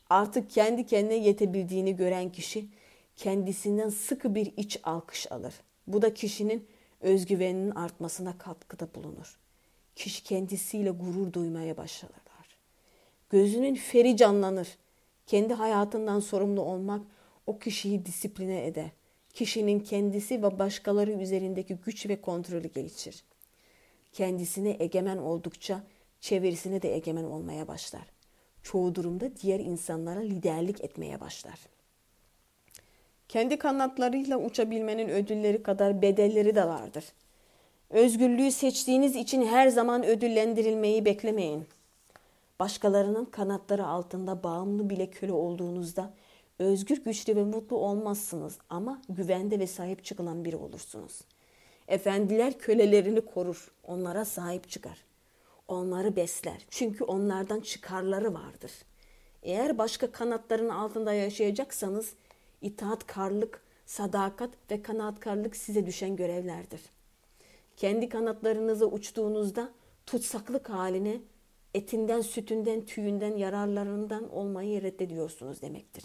Artık 0.10 0.50
kendi 0.50 0.86
kendine 0.86 1.16
yetebildiğini 1.16 1.96
gören 1.96 2.32
kişi 2.32 2.70
kendisinden 3.16 3.90
sıkı 3.90 4.36
bir 4.36 4.54
iç 4.58 4.80
alkış 4.84 5.32
alır. 5.32 5.54
Bu 5.88 6.02
da 6.02 6.14
kişinin 6.14 6.68
özgüveninin 7.02 7.72
artmasına 7.72 8.38
katkıda 8.38 8.88
bulunur. 8.96 9.40
Kişi 9.96 10.24
kendisiyle 10.24 10.90
gurur 10.90 11.34
duymaya 11.34 11.78
başlar. 11.78 12.12
Gözünün 13.30 13.76
feri 13.76 14.18
canlanır. 14.18 14.78
Kendi 15.28 15.54
hayatından 15.54 16.20
sorumlu 16.20 16.62
olmak 16.62 17.02
o 17.48 17.60
kişiyi 17.60 18.06
disipline 18.06 18.66
eder. 18.66 18.90
Kişinin 19.34 19.80
kendisi 19.80 20.44
ve 20.44 20.60
başkaları 20.60 21.12
üzerindeki 21.12 21.76
güç 21.76 22.08
ve 22.10 22.22
kontrolü 22.22 22.68
gelişir. 22.68 23.24
Kendisine 24.14 24.78
egemen 24.80 25.18
oldukça 25.18 25.84
çevresine 26.20 26.82
de 26.82 26.96
egemen 26.96 27.24
olmaya 27.24 27.68
başlar. 27.68 28.12
çoğu 28.64 28.96
durumda 28.96 29.36
diğer 29.36 29.60
insanlara 29.60 30.20
liderlik 30.20 30.82
etmeye 30.84 31.20
başlar. 31.20 31.60
Kendi 33.30 33.58
kanatlarıyla 33.58 34.38
uçabilmenin 34.38 35.10
ödülleri 35.10 35.64
kadar 35.64 36.02
bedelleri 36.02 36.56
de 36.56 36.68
vardır. 36.68 37.04
Özgürlüğü 37.90 38.52
seçtiğiniz 38.52 39.16
için 39.16 39.46
her 39.46 39.68
zaman 39.68 40.06
ödüllendirilmeyi 40.06 41.06
beklemeyin. 41.06 41.68
Başkalarının 42.60 43.26
kanatları 43.26 43.86
altında 43.86 44.44
bağımlı 44.44 44.90
bile 44.90 45.10
köle 45.10 45.32
olduğunuzda 45.32 46.14
özgür, 46.60 47.04
güçlü 47.04 47.36
ve 47.36 47.44
mutlu 47.44 47.78
olmazsınız 47.78 48.58
ama 48.70 49.02
güvende 49.10 49.60
ve 49.60 49.68
sahip 49.68 50.04
çıkılan 50.04 50.46
biri 50.46 50.56
olursunuz. 50.56 51.22
Efendiler 51.88 52.58
kölelerini 52.58 53.22
korur, 53.22 53.72
onlara 53.84 54.26
sahip 54.26 54.70
çıkar. 54.70 54.98
Onları 55.68 56.16
besler 56.16 56.66
çünkü 56.70 57.04
onlardan 57.04 57.60
çıkarları 57.60 58.34
vardır. 58.34 58.72
Eğer 59.44 59.78
başka 59.78 60.12
kanatların 60.12 60.70
altında 60.70 61.14
yaşayacaksanız 61.14 62.14
itaatkarlık, 62.62 63.62
sadakat 63.86 64.50
ve 64.72 64.82
kanaatkarlık 64.82 65.56
size 65.56 65.86
düşen 65.86 66.16
görevlerdir. 66.16 66.82
Kendi 67.78 68.10
kanatlarınıza 68.10 68.86
uçtuğunuzda 68.86 69.72
tutsaklık 70.06 70.70
haline 70.70 71.22
etinden, 71.74 72.22
sütünden, 72.22 72.86
tüyünden, 72.86 73.38
yararlarından 73.38 74.30
olmayı 74.30 74.82
reddediyorsunuz 74.82 75.62
demektir. 75.62 76.04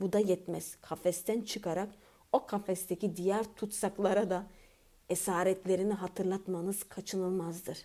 Bu 0.00 0.12
da 0.12 0.18
yetmez. 0.18 0.76
Kafesten 0.80 1.40
çıkarak 1.40 1.88
o 2.32 2.46
kafesteki 2.46 3.16
diğer 3.16 3.44
tutsaklara 3.56 4.30
da 4.30 4.46
esaretlerini 5.08 5.92
hatırlatmanız 5.92 6.84
kaçınılmazdır. 6.84 7.78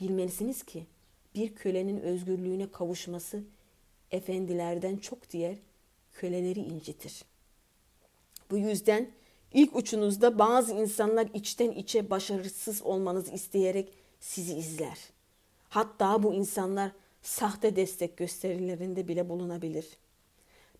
Bilmelisiniz 0.00 0.62
ki 0.62 0.86
bir 1.34 1.54
kölenin 1.54 2.00
özgürlüğüne 2.00 2.70
kavuşması 2.70 3.44
efendilerden 4.10 4.96
çok 4.96 5.30
diğer 5.30 5.56
köleleri 6.18 6.60
incitir. 6.60 7.24
Bu 8.50 8.58
yüzden 8.58 9.10
ilk 9.52 9.76
uçunuzda 9.76 10.38
bazı 10.38 10.74
insanlar 10.74 11.28
içten 11.34 11.70
içe 11.70 12.10
başarısız 12.10 12.82
olmanızı 12.82 13.32
isteyerek 13.32 13.92
sizi 14.20 14.54
izler. 14.54 14.98
Hatta 15.68 16.22
bu 16.22 16.34
insanlar 16.34 16.92
sahte 17.22 17.76
destek 17.76 18.16
gösterilerinde 18.16 19.08
bile 19.08 19.28
bulunabilir. 19.28 19.86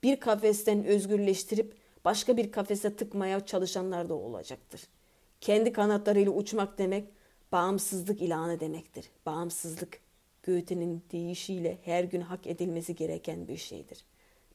Bir 0.02 0.20
kafesten 0.20 0.84
özgürleştirip 0.84 1.74
başka 2.04 2.36
bir 2.36 2.52
kafese 2.52 2.96
tıkmaya 2.96 3.46
çalışanlar 3.46 4.08
da 4.08 4.14
olacaktır. 4.14 4.80
Kendi 5.40 5.72
kanatlarıyla 5.72 6.32
uçmak 6.32 6.78
demek 6.78 7.08
bağımsızlık 7.52 8.22
ilanı 8.22 8.60
demektir. 8.60 9.10
Bağımsızlık 9.26 10.00
Goethe'nin 10.46 11.02
deyişiyle 11.12 11.78
her 11.84 12.04
gün 12.04 12.20
hak 12.20 12.46
edilmesi 12.46 12.94
gereken 12.94 13.48
bir 13.48 13.56
şeydir. 13.56 14.04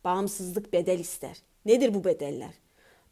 Bağımsızlık 0.04 0.74
bedel 0.74 1.00
ister. 1.00 1.38
Nedir 1.66 1.94
bu 1.94 2.04
bedeller? 2.04 2.54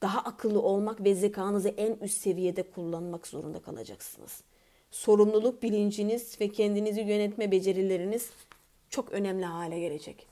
Daha 0.01 0.19
akıllı 0.19 0.61
olmak 0.61 1.03
ve 1.03 1.15
zekanızı 1.15 1.69
en 1.69 1.93
üst 1.93 2.21
seviyede 2.21 2.63
kullanmak 2.63 3.27
zorunda 3.27 3.59
kalacaksınız. 3.59 4.43
Sorumluluk 4.91 5.63
bilinciniz 5.63 6.41
ve 6.41 6.47
kendinizi 6.47 7.01
yönetme 7.01 7.51
becerileriniz 7.51 8.29
çok 8.89 9.11
önemli 9.11 9.45
hale 9.45 9.79
gelecek. 9.79 10.27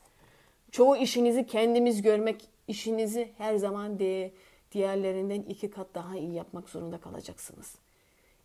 Çoğu 0.71 0.97
işinizi 0.97 1.47
kendimiz 1.47 2.01
görmek, 2.01 2.47
işinizi 2.67 3.31
her 3.37 3.55
zaman 3.55 3.99
de 3.99 4.31
diğerlerinden 4.71 5.41
iki 5.41 5.69
kat 5.69 5.87
daha 5.93 6.17
iyi 6.17 6.33
yapmak 6.33 6.69
zorunda 6.69 6.97
kalacaksınız. 6.97 7.75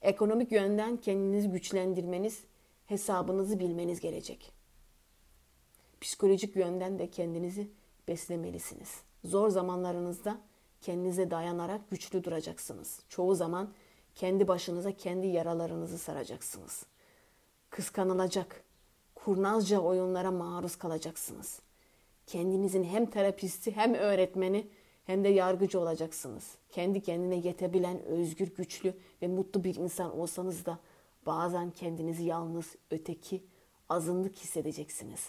Ekonomik 0.03 0.53
yönden 0.53 0.97
kendinizi 0.97 1.49
güçlendirmeniz, 1.49 2.45
hesabınızı 2.87 3.61
bilmeniz 3.61 4.01
gelecek. 4.01 4.53
Psikolojik 6.01 6.57
yönden 6.57 6.99
de 6.99 7.11
kendinizi 7.11 7.69
beslemelisiniz. 8.09 9.01
Zor 9.25 9.49
zamanlarınızda 9.49 10.41
kendinize 10.81 11.31
dayanarak 11.31 11.91
güçlü 11.91 12.25
duracaksınız. 12.25 13.01
Çoğu 13.09 13.35
zaman 13.35 13.69
kendi 14.15 14.49
başınıza 14.49 14.93
kendi 14.93 15.27
yaralarınızı 15.27 15.99
saracaksınız. 15.99 16.87
Kıskanılacak, 17.71 18.65
kurnazca 19.15 19.81
oyunlara 19.81 20.31
maruz 20.31 20.77
kalacaksınız. 20.77 21.61
Kendinizin 22.27 22.85
hem 22.85 23.07
terapisti 23.07 23.77
hem 23.77 23.95
öğretmeni 23.95 24.69
hem 25.07 25.25
de 25.25 25.29
yargıcı 25.29 25.81
olacaksınız. 25.81 26.55
Kendi 26.71 27.01
kendine 27.01 27.37
yetebilen, 27.37 28.03
özgür, 28.03 28.55
güçlü 28.57 28.95
ve 29.23 29.29
mutlu 29.29 29.65
bir 29.65 29.75
insan 29.75 30.19
olsanız 30.19 30.67
da 30.67 30.79
bazen 31.27 31.71
kendinizi 31.71 32.25
yalnız, 32.25 32.77
öteki, 32.91 33.45
azınlık 33.89 34.37
hissedeceksiniz. 34.37 35.29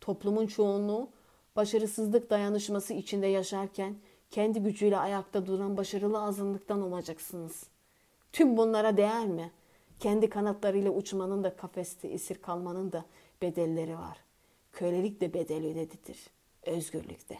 Toplumun 0.00 0.46
çoğunluğu 0.46 1.08
başarısızlık 1.56 2.30
dayanışması 2.30 2.94
içinde 2.94 3.26
yaşarken 3.26 3.96
kendi 4.30 4.60
gücüyle 4.60 4.98
ayakta 4.98 5.46
duran 5.46 5.76
başarılı 5.76 6.22
azınlıktan 6.22 6.82
olacaksınız. 6.82 7.66
Tüm 8.32 8.56
bunlara 8.56 8.96
değer 8.96 9.26
mi? 9.26 9.52
Kendi 10.00 10.28
kanatlarıyla 10.28 10.90
uçmanın 10.90 11.44
da 11.44 11.56
kafeste 11.56 12.08
esir 12.08 12.34
kalmanın 12.34 12.92
da 12.92 13.04
bedelleri 13.42 13.98
var. 13.98 14.18
Kölelik 14.72 15.20
de 15.20 15.34
bedel 15.34 15.66
ödedidir. 15.66 16.30
Özgürlük 16.62 17.28
de. 17.28 17.38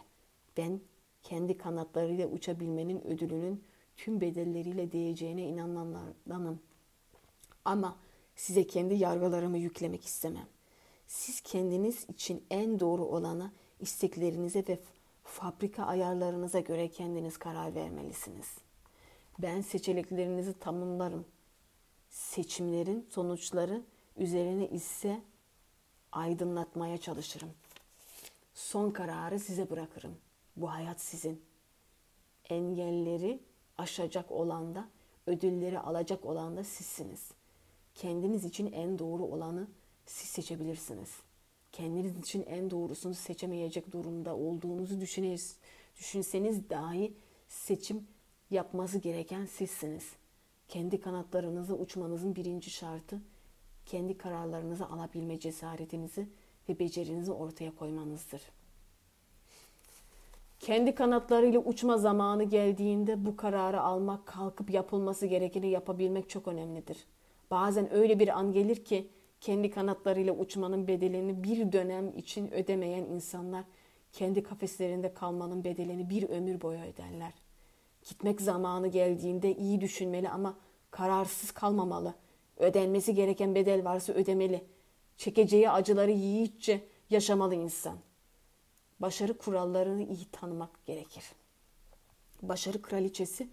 Ben 0.57 0.79
kendi 1.23 1.57
kanatlarıyla 1.57 2.27
uçabilmenin 2.27 3.07
ödülünün 3.07 3.63
tüm 3.97 4.21
bedelleriyle 4.21 4.91
değeceğine 4.91 5.41
inananlardanım. 5.41 6.59
Ama 7.65 7.95
size 8.35 8.67
kendi 8.67 8.95
yargılarımı 8.95 9.57
yüklemek 9.57 10.05
istemem. 10.05 10.47
Siz 11.07 11.41
kendiniz 11.41 12.09
için 12.09 12.43
en 12.49 12.79
doğru 12.79 13.05
olanı 13.05 13.51
isteklerinize 13.79 14.63
ve 14.67 14.79
fabrika 15.23 15.83
ayarlarınıza 15.85 16.59
göre 16.59 16.87
kendiniz 16.87 17.37
karar 17.37 17.75
vermelisiniz. 17.75 18.57
Ben 19.39 19.61
seçeneklerinizi 19.61 20.59
tamamlarım. 20.59 21.25
Seçimlerin 22.09 23.07
sonuçları 23.09 23.81
üzerine 24.17 24.67
ise 24.67 25.21
aydınlatmaya 26.11 26.97
çalışırım. 26.97 27.49
Son 28.53 28.91
kararı 28.91 29.39
size 29.39 29.69
bırakırım. 29.69 30.17
Bu 30.55 30.71
hayat 30.71 31.01
sizin. 31.01 31.41
Engelleri 32.49 33.39
aşacak 33.77 34.31
olan 34.31 34.75
da, 34.75 34.89
ödülleri 35.27 35.79
alacak 35.79 36.25
olan 36.25 36.57
da 36.57 36.63
sizsiniz. 36.63 37.31
Kendiniz 37.95 38.45
için 38.45 38.71
en 38.71 38.99
doğru 38.99 39.23
olanı 39.23 39.67
siz 40.05 40.29
seçebilirsiniz. 40.29 41.09
Kendiniz 41.75 42.19
için 42.19 42.43
en 42.43 42.71
doğrusunu 42.71 43.13
seçemeyecek 43.13 43.91
durumda 43.91 44.35
olduğunuzu 44.35 45.01
düşünür, 45.01 45.41
düşünseniz 45.99 46.69
dahi 46.69 47.13
seçim 47.47 48.07
yapması 48.51 48.97
gereken 48.97 49.45
sizsiniz. 49.45 50.11
Kendi 50.67 50.99
kanatlarınızı 50.99 51.75
uçmanızın 51.75 52.35
birinci 52.35 52.69
şartı 52.69 53.21
kendi 53.85 54.17
kararlarınızı 54.17 54.85
alabilme 54.85 55.39
cesaretinizi 55.39 56.29
ve 56.69 56.79
becerinizi 56.79 57.31
ortaya 57.31 57.75
koymanızdır. 57.75 58.41
Kendi 60.59 60.95
kanatlarıyla 60.95 61.59
uçma 61.59 61.97
zamanı 61.97 62.43
geldiğinde 62.43 63.25
bu 63.25 63.35
kararı 63.35 63.81
almak, 63.81 64.25
kalkıp 64.25 64.69
yapılması 64.69 65.25
gerekeni 65.25 65.69
yapabilmek 65.69 66.29
çok 66.29 66.47
önemlidir. 66.47 66.97
Bazen 67.51 67.93
öyle 67.93 68.19
bir 68.19 68.39
an 68.39 68.53
gelir 68.53 68.85
ki 68.85 69.09
kendi 69.45 69.69
kanatlarıyla 69.69 70.33
uçmanın 70.33 70.87
bedelini 70.87 71.43
bir 71.43 71.71
dönem 71.71 72.17
için 72.17 72.51
ödemeyen 72.51 73.03
insanlar 73.03 73.63
kendi 74.11 74.43
kafeslerinde 74.43 75.13
kalmanın 75.13 75.63
bedelini 75.63 76.09
bir 76.09 76.29
ömür 76.29 76.61
boyu 76.61 76.79
öderler. 76.79 77.33
Gitmek 78.09 78.41
zamanı 78.41 78.87
geldiğinde 78.87 79.55
iyi 79.55 79.81
düşünmeli 79.81 80.29
ama 80.29 80.57
kararsız 80.91 81.51
kalmamalı. 81.51 82.15
Ödenmesi 82.57 83.13
gereken 83.13 83.55
bedel 83.55 83.85
varsa 83.85 84.13
ödemeli. 84.13 84.63
Çekeceği 85.17 85.69
acıları 85.69 86.11
yiğitçe 86.11 86.83
yaşamalı 87.09 87.55
insan. 87.55 87.97
Başarı 88.99 89.37
kurallarını 89.37 90.03
iyi 90.03 90.25
tanımak 90.31 90.85
gerekir. 90.85 91.23
Başarı 92.41 92.81
kraliçesi 92.81 93.49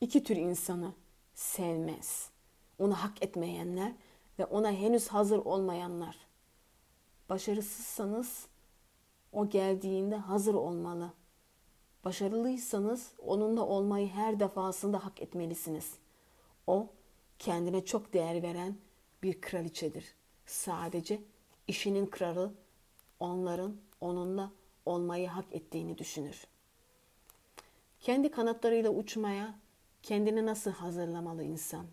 iki 0.00 0.24
tür 0.24 0.36
insanı 0.36 0.94
sevmez. 1.34 2.30
Onu 2.78 2.94
hak 2.94 3.22
etmeyenler 3.22 3.92
ve 4.40 4.44
ona 4.44 4.72
henüz 4.72 5.08
hazır 5.08 5.38
olmayanlar. 5.38 6.16
Başarısızsanız 7.28 8.46
o 9.32 9.48
geldiğinde 9.48 10.16
hazır 10.16 10.54
olmalı. 10.54 11.12
Başarılıysanız 12.04 13.12
onunla 13.18 13.66
olmayı 13.66 14.08
her 14.08 14.40
defasında 14.40 15.04
hak 15.04 15.22
etmelisiniz. 15.22 15.94
O 16.66 16.88
kendine 17.38 17.84
çok 17.84 18.12
değer 18.12 18.42
veren 18.42 18.76
bir 19.22 19.40
kraliçedir. 19.40 20.14
Sadece 20.46 21.22
işinin 21.68 22.06
kralı 22.06 22.54
onların 23.20 23.76
onunla 24.00 24.50
olmayı 24.86 25.28
hak 25.28 25.52
ettiğini 25.52 25.98
düşünür. 25.98 26.46
Kendi 28.00 28.30
kanatlarıyla 28.30 28.90
uçmaya 28.90 29.54
kendini 30.02 30.46
nasıl 30.46 30.70
hazırlamalı 30.70 31.44
insan? 31.44 31.86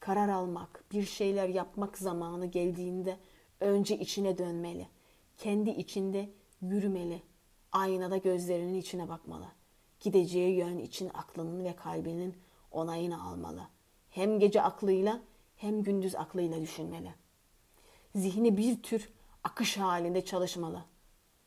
Karar 0.00 0.28
almak, 0.28 0.84
bir 0.92 1.04
şeyler 1.04 1.48
yapmak 1.48 1.98
zamanı 1.98 2.46
geldiğinde 2.46 3.16
önce 3.60 3.98
içine 3.98 4.38
dönmeli. 4.38 4.88
kendi 5.38 5.70
içinde 5.70 6.30
yürümeli. 6.62 7.22
Aynada 7.72 8.16
gözlerinin 8.16 8.74
içine 8.74 9.08
bakmalı. 9.08 9.46
Gideceği 10.00 10.56
yön 10.56 10.78
için 10.78 11.10
aklının 11.14 11.64
ve 11.64 11.76
kalbinin 11.76 12.36
onayını 12.70 13.24
almalı. 13.24 13.62
Hem 14.10 14.38
gece 14.38 14.62
aklıyla 14.62 15.20
hem 15.56 15.82
gündüz 15.82 16.14
aklıyla 16.14 16.60
düşünmeli. 16.60 17.14
Zihni 18.14 18.56
bir 18.56 18.82
tür 18.82 19.08
akış 19.44 19.76
halinde 19.76 20.24
çalışmalı. 20.24 20.84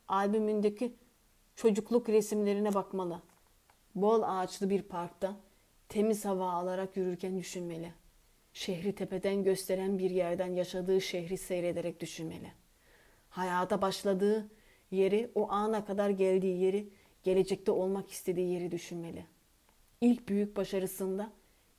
Albümündeki 0.07 0.95
çocukluk 1.55 2.09
resimlerine 2.09 2.73
bakmalı. 2.73 3.21
Bol 3.95 4.21
ağaçlı 4.25 4.69
bir 4.69 4.81
parkta 4.81 5.35
temiz 5.89 6.25
hava 6.25 6.51
alarak 6.51 6.97
yürürken 6.97 7.39
düşünmeli. 7.39 7.93
Şehri 8.53 8.95
tepeden 8.95 9.43
gösteren 9.43 9.99
bir 9.99 10.09
yerden 10.09 10.53
yaşadığı 10.53 11.01
şehri 11.01 11.37
seyrederek 11.37 11.99
düşünmeli. 11.99 12.51
Hayata 13.29 13.81
başladığı 13.81 14.49
yeri, 14.91 15.31
o 15.35 15.51
ana 15.51 15.85
kadar 15.85 16.09
geldiği 16.09 16.61
yeri, 16.63 16.89
gelecekte 17.23 17.71
olmak 17.71 18.11
istediği 18.11 18.53
yeri 18.53 18.71
düşünmeli. 18.71 19.25
İlk 20.01 20.29
büyük 20.29 20.57
başarısında 20.57 21.31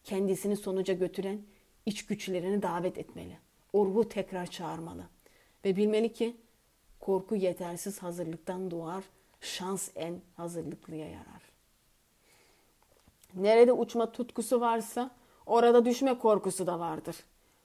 kendisini 0.04 0.56
sonuca 0.56 0.94
götüren 0.94 1.42
iç 1.86 2.06
güçlerini 2.06 2.62
davet 2.62 2.98
etmeli. 2.98 3.38
O 3.72 3.86
ruhu 3.86 4.08
tekrar 4.08 4.46
çağırmalı. 4.46 5.04
Ve 5.64 5.76
bilmeli 5.76 6.12
ki 6.12 6.36
korku 7.00 7.36
yetersiz 7.36 8.02
hazırlıktan 8.02 8.70
doğar, 8.70 9.04
şans 9.40 9.88
en 9.96 10.20
hazırlıklıya 10.36 11.08
yarar. 11.08 11.42
Nerede 13.34 13.72
uçma 13.72 14.12
tutkusu 14.12 14.60
varsa 14.60 15.10
orada 15.46 15.84
düşme 15.84 16.18
korkusu 16.18 16.66
da 16.66 16.80
vardır. 16.80 17.16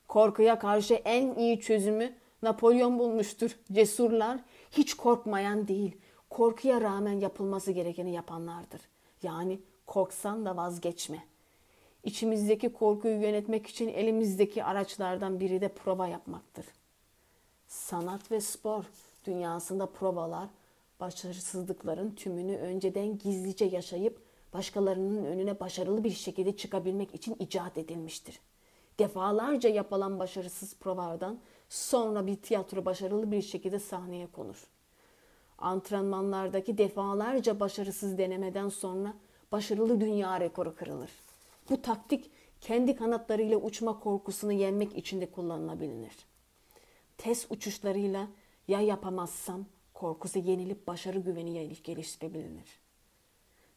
Korkuya 0.08 0.60
karşı 0.60 0.94
en 0.94 1.36
iyi 1.36 1.60
çözümü 1.60 2.14
Napolyon 2.42 3.00
bulmuştur. 3.00 3.58
Cesurlar 3.72 4.40
hiç 4.72 4.94
korkmayan 4.94 5.68
değil, 5.68 5.98
korkuya 6.30 6.82
rağmen 6.82 7.20
yapılması 7.20 7.72
gerekeni 7.72 8.14
yapanlardır. 8.14 8.82
Yani 9.24 9.60
korksan 9.86 10.46
da 10.46 10.58
vazgeçme. 10.58 11.24
İçimizdeki 12.04 12.74
korkuyu 12.74 13.22
yönetmek 13.22 13.68
için 13.68 13.88
elimizdeki 13.88 14.64
araçlardan 14.64 15.40
biri 15.40 15.62
de 15.62 15.68
prova 15.68 16.08
yapmaktır. 16.08 16.66
Sanat 17.68 18.32
ve 18.32 18.42
spor 18.42 18.84
dünyasında 19.26 19.86
provalar 19.86 20.50
başarısızlıkların 21.00 22.12
tümünü 22.12 22.58
önceden 22.58 23.18
gizlice 23.18 23.66
yaşayıp 23.66 24.27
başkalarının 24.58 25.26
önüne 25.26 25.60
başarılı 25.60 26.04
bir 26.04 26.12
şekilde 26.12 26.58
çıkabilmek 26.58 27.16
için 27.16 27.36
icat 27.40 27.78
edilmiştir. 27.78 28.40
Defalarca 29.00 29.70
yapılan 29.70 30.20
başarısız 30.20 30.76
provalardan 30.80 31.40
sonra 31.70 32.28
bir 32.28 32.36
tiyatro 32.36 32.86
başarılı 32.86 33.32
bir 33.32 33.42
şekilde 33.42 33.80
sahneye 33.80 34.28
konur. 34.28 34.68
Antrenmanlardaki 35.58 36.78
defalarca 36.78 37.60
başarısız 37.60 38.18
denemeden 38.18 38.70
sonra 38.70 39.14
başarılı 39.52 40.02
dünya 40.02 40.40
rekoru 40.40 40.76
kırılır. 40.76 41.12
Bu 41.70 41.82
taktik 41.82 42.32
kendi 42.62 42.96
kanatlarıyla 42.96 43.58
uçma 43.58 44.00
korkusunu 44.00 44.52
yenmek 44.52 44.98
için 44.98 45.22
de 45.22 45.32
kullanılabilir. 45.32 46.14
Test 47.18 47.52
uçuşlarıyla 47.52 48.28
ya 48.68 48.82
yapamazsam 48.82 49.66
korkusu 49.94 50.40
yenilip 50.40 50.88
başarı 50.88 51.20
güveni 51.20 51.76
geliştirebilir. 51.84 52.87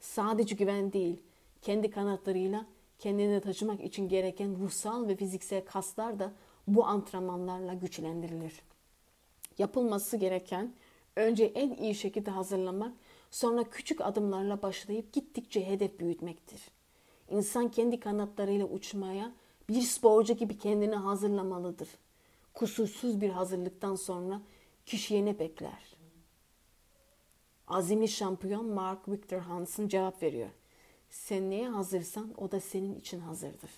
Sadece 0.00 0.54
güven 0.54 0.92
değil, 0.92 1.22
kendi 1.62 1.90
kanatlarıyla 1.90 2.66
kendini 2.98 3.40
taşımak 3.40 3.84
için 3.84 4.08
gereken 4.08 4.58
ruhsal 4.58 5.08
ve 5.08 5.16
fiziksel 5.16 5.64
kaslar 5.64 6.18
da 6.18 6.32
bu 6.66 6.86
antrenmanlarla 6.86 7.74
güçlendirilir. 7.74 8.62
Yapılması 9.58 10.16
gereken 10.16 10.74
önce 11.16 11.44
en 11.44 11.70
iyi 11.70 11.94
şekilde 11.94 12.30
hazırlamak, 12.30 12.92
sonra 13.30 13.64
küçük 13.64 14.00
adımlarla 14.00 14.62
başlayıp 14.62 15.12
gittikçe 15.12 15.66
hedef 15.66 16.00
büyütmektir. 16.00 16.60
İnsan 17.30 17.70
kendi 17.70 18.00
kanatlarıyla 18.00 18.66
uçmaya 18.66 19.32
bir 19.68 19.82
sporcu 19.82 20.34
gibi 20.34 20.58
kendini 20.58 20.94
hazırlamalıdır. 20.94 21.88
Kusursuz 22.54 23.20
bir 23.20 23.30
hazırlıktan 23.30 23.94
sonra 23.94 24.42
kişiye 24.86 25.24
ne 25.24 25.38
bekler? 25.38 25.89
Azimli 27.70 28.08
şampiyon 28.08 28.66
Mark 28.66 29.08
Victor 29.08 29.38
Hansen 29.38 29.88
cevap 29.88 30.22
veriyor. 30.22 30.48
Sen 31.10 31.50
neye 31.50 31.68
hazırsan 31.68 32.34
o 32.36 32.50
da 32.50 32.60
senin 32.60 32.94
için 32.94 33.20
hazırdır. 33.20 33.70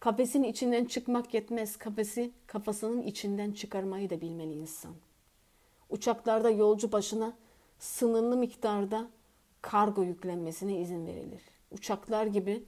Kafesin 0.00 0.42
içinden 0.42 0.84
çıkmak 0.84 1.34
yetmez. 1.34 1.76
Kafesi 1.76 2.32
kafasının 2.46 3.02
içinden 3.02 3.52
çıkarmayı 3.52 4.10
da 4.10 4.20
bilmeli 4.20 4.52
insan. 4.52 4.94
Uçaklarda 5.90 6.50
yolcu 6.50 6.92
başına 6.92 7.36
sınırlı 7.78 8.36
miktarda 8.36 9.08
kargo 9.60 10.02
yüklenmesine 10.02 10.80
izin 10.80 11.06
verilir. 11.06 11.42
Uçaklar 11.70 12.26
gibi 12.26 12.64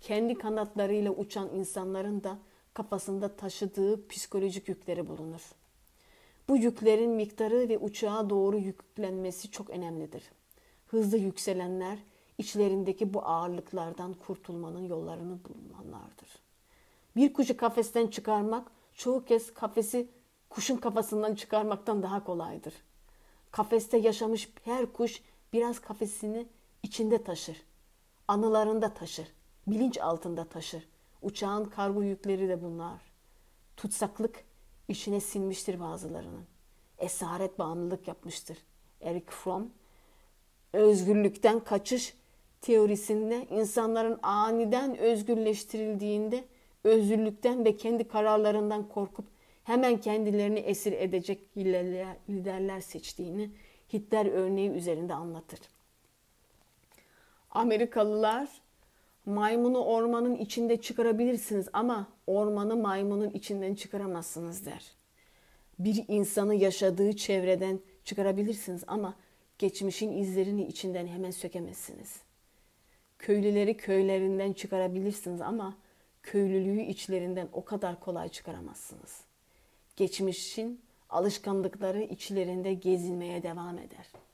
kendi 0.00 0.34
kanatlarıyla 0.34 1.10
uçan 1.10 1.54
insanların 1.54 2.24
da 2.24 2.38
kafasında 2.74 3.36
taşıdığı 3.36 4.08
psikolojik 4.08 4.68
yükleri 4.68 5.08
bulunur. 5.08 5.42
Bu 6.48 6.56
yüklerin 6.56 7.10
miktarı 7.10 7.68
ve 7.68 7.78
uçağa 7.78 8.30
doğru 8.30 8.58
yüklenmesi 8.58 9.50
çok 9.50 9.70
önemlidir. 9.70 10.22
Hızlı 10.86 11.16
yükselenler 11.16 11.98
içlerindeki 12.38 13.14
bu 13.14 13.22
ağırlıklardan 13.22 14.14
kurtulmanın 14.14 14.84
yollarını 14.84 15.38
bulmalardır. 15.44 16.28
Bir 17.16 17.32
kuşu 17.32 17.56
kafesten 17.56 18.06
çıkarmak 18.06 18.70
çoğu 18.94 19.24
kez 19.24 19.54
kafesi 19.54 20.08
kuşun 20.50 20.76
kafasından 20.76 21.34
çıkarmaktan 21.34 22.02
daha 22.02 22.24
kolaydır. 22.24 22.74
Kafeste 23.50 23.98
yaşamış 23.98 24.52
her 24.64 24.92
kuş 24.92 25.22
biraz 25.52 25.78
kafesini 25.78 26.46
içinde 26.82 27.24
taşır. 27.24 27.56
Anılarında 28.28 28.94
taşır. 28.94 29.26
Bilinç 29.66 29.98
altında 29.98 30.44
taşır. 30.44 30.88
Uçağın 31.22 31.64
kargo 31.64 32.02
yükleri 32.02 32.48
de 32.48 32.62
bunlar. 32.62 33.00
Tutsaklık 33.76 34.44
içine 34.88 35.20
sinmiştir 35.20 35.80
bazılarının. 35.80 36.44
Esaret 36.98 37.58
bağımlılık 37.58 38.08
yapmıştır. 38.08 38.58
Eric 39.00 39.26
Fromm, 39.30 39.70
özgürlükten 40.72 41.60
kaçış 41.60 42.14
teorisinde 42.60 43.46
insanların 43.50 44.18
aniden 44.22 44.98
özgürleştirildiğinde 44.98 46.44
özgürlükten 46.84 47.64
ve 47.64 47.76
kendi 47.76 48.08
kararlarından 48.08 48.88
korkup 48.88 49.24
hemen 49.64 50.00
kendilerini 50.00 50.58
esir 50.58 50.92
edecek 50.92 51.56
liderler 52.28 52.80
seçtiğini 52.80 53.50
Hitler 53.92 54.26
örneği 54.26 54.70
üzerinde 54.70 55.14
anlatır. 55.14 55.60
Amerikalılar 57.50 58.60
maymunu 59.28 59.84
ormanın 59.84 60.34
içinde 60.34 60.80
çıkarabilirsiniz 60.80 61.68
ama 61.72 62.08
ormanı 62.26 62.76
maymunun 62.76 63.30
içinden 63.30 63.74
çıkaramazsınız 63.74 64.66
der. 64.66 64.92
Bir 65.78 66.04
insanı 66.08 66.54
yaşadığı 66.54 67.16
çevreden 67.16 67.80
çıkarabilirsiniz 68.04 68.84
ama 68.86 69.16
geçmişin 69.58 70.12
izlerini 70.12 70.66
içinden 70.66 71.06
hemen 71.06 71.30
sökemezsiniz. 71.30 72.16
Köylüleri 73.18 73.76
köylerinden 73.76 74.52
çıkarabilirsiniz 74.52 75.40
ama 75.40 75.78
köylülüğü 76.22 76.80
içlerinden 76.80 77.48
o 77.52 77.64
kadar 77.64 78.00
kolay 78.00 78.28
çıkaramazsınız. 78.28 79.20
Geçmişin 79.96 80.80
alışkanlıkları 81.10 82.02
içlerinde 82.02 82.74
gezinmeye 82.74 83.42
devam 83.42 83.78
eder.'' 83.78 84.27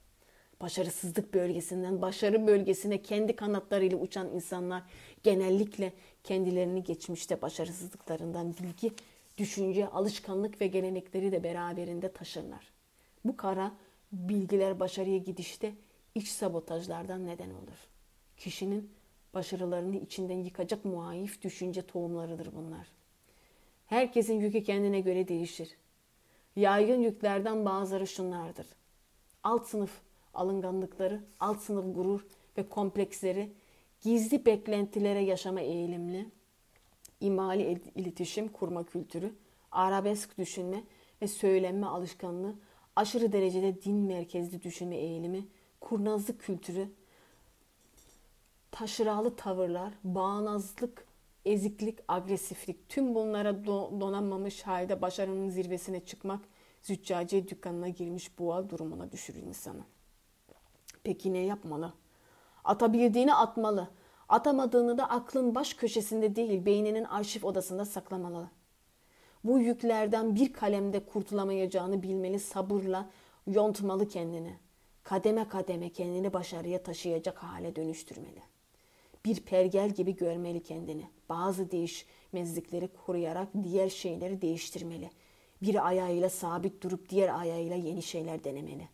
Başarısızlık 0.61 1.35
bölgesinden 1.35 2.03
başarı 2.03 2.47
bölgesine 2.47 3.03
kendi 3.03 3.37
kanatlarıyla 3.37 3.99
uçan 3.99 4.29
insanlar 4.35 4.83
genellikle 5.23 5.93
kendilerini 6.25 6.85
geçmişte 6.85 7.43
başarısızlıklarından 7.43 8.55
bilgi, 8.55 8.93
düşünce, 9.39 9.89
alışkanlık 9.89 10.61
ve 10.61 10.67
gelenekleri 10.67 11.33
de 11.33 11.45
beraberinde 11.45 12.13
taşırlar. 12.13 12.73
Bu 13.25 13.37
kara 13.37 13.73
bilgiler 14.13 14.81
başarıya 14.81 15.19
gidişte 15.19 15.75
iç 16.15 16.29
sabotajlardan 16.29 17.27
neden 17.27 17.51
olur. 17.51 17.89
Kişinin 18.37 18.91
başarılarını 19.35 19.97
içinden 19.97 20.35
yıkacak 20.35 20.85
muayif 20.85 21.43
düşünce 21.43 21.83
tohumlarıdır 21.83 22.49
bunlar. 22.57 22.87
Herkesin 23.87 24.41
yükü 24.41 24.63
kendine 24.63 25.01
göre 25.01 25.29
değişir. 25.29 25.69
Yaygın 26.57 27.03
yüklerden 27.03 27.65
bazıları 27.65 28.07
şunlardır. 28.07 28.67
Alt 29.43 29.67
sınıf 29.67 30.01
alınganlıkları, 30.35 31.21
alt 31.41 31.61
sınıf 31.61 31.95
gurur 31.95 32.27
ve 32.59 32.69
kompleksleri, 32.69 33.53
gizli 34.01 34.47
beklentilere 34.47 35.21
yaşama 35.21 35.61
eğilimli, 35.61 36.31
imali 37.21 37.81
iletişim 37.95 38.49
kurma 38.49 38.85
kültürü, 38.85 39.35
arabesk 39.73 40.39
düşünme 40.39 40.85
ve 41.23 41.29
söylenme 41.29 41.87
alışkanlığı, 41.87 42.55
aşırı 42.97 43.33
derecede 43.33 43.83
din 43.83 43.97
merkezli 43.97 44.63
düşünme 44.63 44.97
eğilimi, 44.97 45.47
kurnazlık 45.81 46.41
kültürü, 46.41 46.89
taşıralı 48.71 49.37
tavırlar, 49.37 49.93
bağnazlık, 50.05 51.07
eziklik, 51.45 51.99
agresiflik 52.09 52.89
tüm 52.89 53.15
bunlara 53.15 53.65
donanmamış 53.67 54.63
halde 54.63 55.03
başarının 55.03 55.51
zirvesine 55.51 56.05
çıkmak, 56.05 56.41
züccaciye 56.83 57.49
dükkanına 57.49 57.89
girmiş 57.89 58.39
boğa 58.39 58.71
durumuna 58.71 59.13
düşürür 59.13 59.43
insanı. 59.43 59.85
Peki 61.05 61.33
ne 61.33 61.39
yapmalı? 61.39 61.93
Atabildiğini 62.65 63.35
atmalı. 63.35 63.89
Atamadığını 64.29 64.99
da 64.99 65.11
aklın 65.11 65.55
baş 65.55 65.75
köşesinde 65.75 66.37
değil, 66.37 66.67
beyninin 66.67 67.05
arşiv 67.05 67.47
odasında 67.47 67.85
saklamalı. 67.85 68.49
Bu 69.45 69.61
yüklerden 69.61 70.35
bir 70.35 70.53
kalemde 70.53 71.07
kurtulamayacağını 71.07 72.03
bilmeli, 72.03 72.41
sabırla 72.41 73.11
yontmalı 73.47 74.09
kendini. 74.09 74.59
Kademe 75.03 75.49
kademe 75.49 75.89
kendini 75.89 76.33
başarıya 76.33 76.83
taşıyacak 76.83 77.39
hale 77.39 77.77
dönüştürmeli. 77.77 78.43
Bir 79.25 79.41
pergel 79.41 79.91
gibi 79.91 80.17
görmeli 80.17 80.63
kendini. 80.63 81.07
Bazı 81.29 81.71
değişmezlikleri 81.71 82.89
koruyarak 82.89 83.49
diğer 83.63 83.89
şeyleri 83.89 84.43
değiştirmeli. 84.43 85.11
Bir 85.63 85.87
ayağıyla 85.87 86.31
sabit 86.31 86.83
durup 86.83 87.09
diğer 87.09 87.41
ayağıyla 87.41 87.77
yeni 87.77 88.03
şeyler 88.03 88.45
denemeli. 88.45 88.89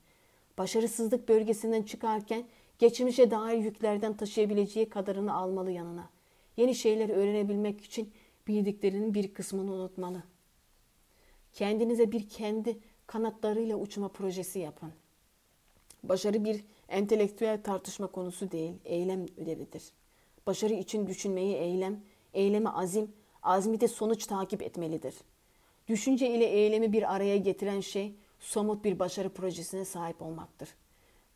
Başarısızlık 0.59 1.29
bölgesinden 1.29 1.83
çıkarken 1.83 2.45
geçmişe 2.79 3.31
dair 3.31 3.59
yüklerden 3.59 4.17
taşıyabileceği 4.17 4.89
kadarını 4.89 5.35
almalı 5.35 5.71
yanına. 5.71 6.11
Yeni 6.57 6.75
şeyler 6.75 7.09
öğrenebilmek 7.09 7.81
için 7.81 8.13
bildiklerinin 8.47 9.15
bir 9.15 9.35
kısmını 9.35 9.73
unutmalı. 9.73 10.23
Kendinize 11.53 12.13
bir 12.13 12.29
kendi 12.29 12.79
kanatlarıyla 13.07 13.77
uçma 13.77 14.09
projesi 14.09 14.59
yapın. 14.59 14.93
Başarı 16.03 16.45
bir 16.45 16.65
entelektüel 16.89 17.63
tartışma 17.63 18.07
konusu 18.07 18.51
değil, 18.51 18.73
eylem 18.85 19.27
ödevidir. 19.37 19.83
Başarı 20.47 20.75
için 20.75 21.07
düşünmeyi 21.07 21.57
eylem, 21.57 22.01
eyleme 22.35 22.71
azim, 22.71 23.13
azmi 23.43 23.81
de 23.81 23.89
sonuç 23.89 24.27
takip 24.27 24.63
etmelidir. 24.63 25.15
Düşünce 25.89 26.31
ile 26.31 26.45
eylemi 26.45 26.93
bir 26.93 27.15
araya 27.15 27.37
getiren 27.37 27.81
şey 27.81 28.15
somut 28.41 28.85
bir 28.85 28.99
başarı 28.99 29.29
projesine 29.29 29.85
sahip 29.85 30.23
olmaktır. 30.23 30.69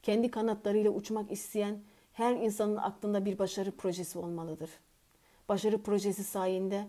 Kendi 0.03 0.31
kanatlarıyla 0.31 0.91
uçmak 0.91 1.33
isteyen 1.33 1.83
her 2.13 2.37
insanın 2.37 2.77
aklında 2.77 3.25
bir 3.25 3.39
başarı 3.39 3.77
projesi 3.77 4.19
olmalıdır. 4.19 4.71
Başarı 5.49 5.83
projesi 5.83 6.25
sayesinde 6.25 6.89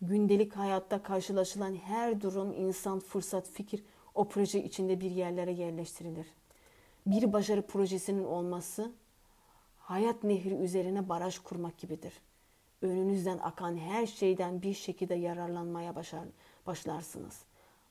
gündelik 0.00 0.56
hayatta 0.56 1.02
karşılaşılan 1.02 1.74
her 1.74 2.20
durum, 2.20 2.52
insan, 2.52 3.00
fırsat, 3.00 3.48
fikir 3.48 3.84
o 4.14 4.28
proje 4.28 4.64
içinde 4.64 5.00
bir 5.00 5.10
yerlere 5.10 5.52
yerleştirilir. 5.52 6.26
Bir 7.06 7.32
başarı 7.32 7.66
projesinin 7.66 8.24
olması 8.24 8.92
hayat 9.78 10.24
nehri 10.24 10.54
üzerine 10.54 11.08
baraj 11.08 11.38
kurmak 11.38 11.78
gibidir. 11.78 12.12
Önünüzden 12.82 13.38
akan 13.38 13.76
her 13.76 14.06
şeyden 14.06 14.62
bir 14.62 14.74
şekilde 14.74 15.14
yararlanmaya 15.14 15.96
başar, 15.96 16.24
başlarsınız. 16.66 17.44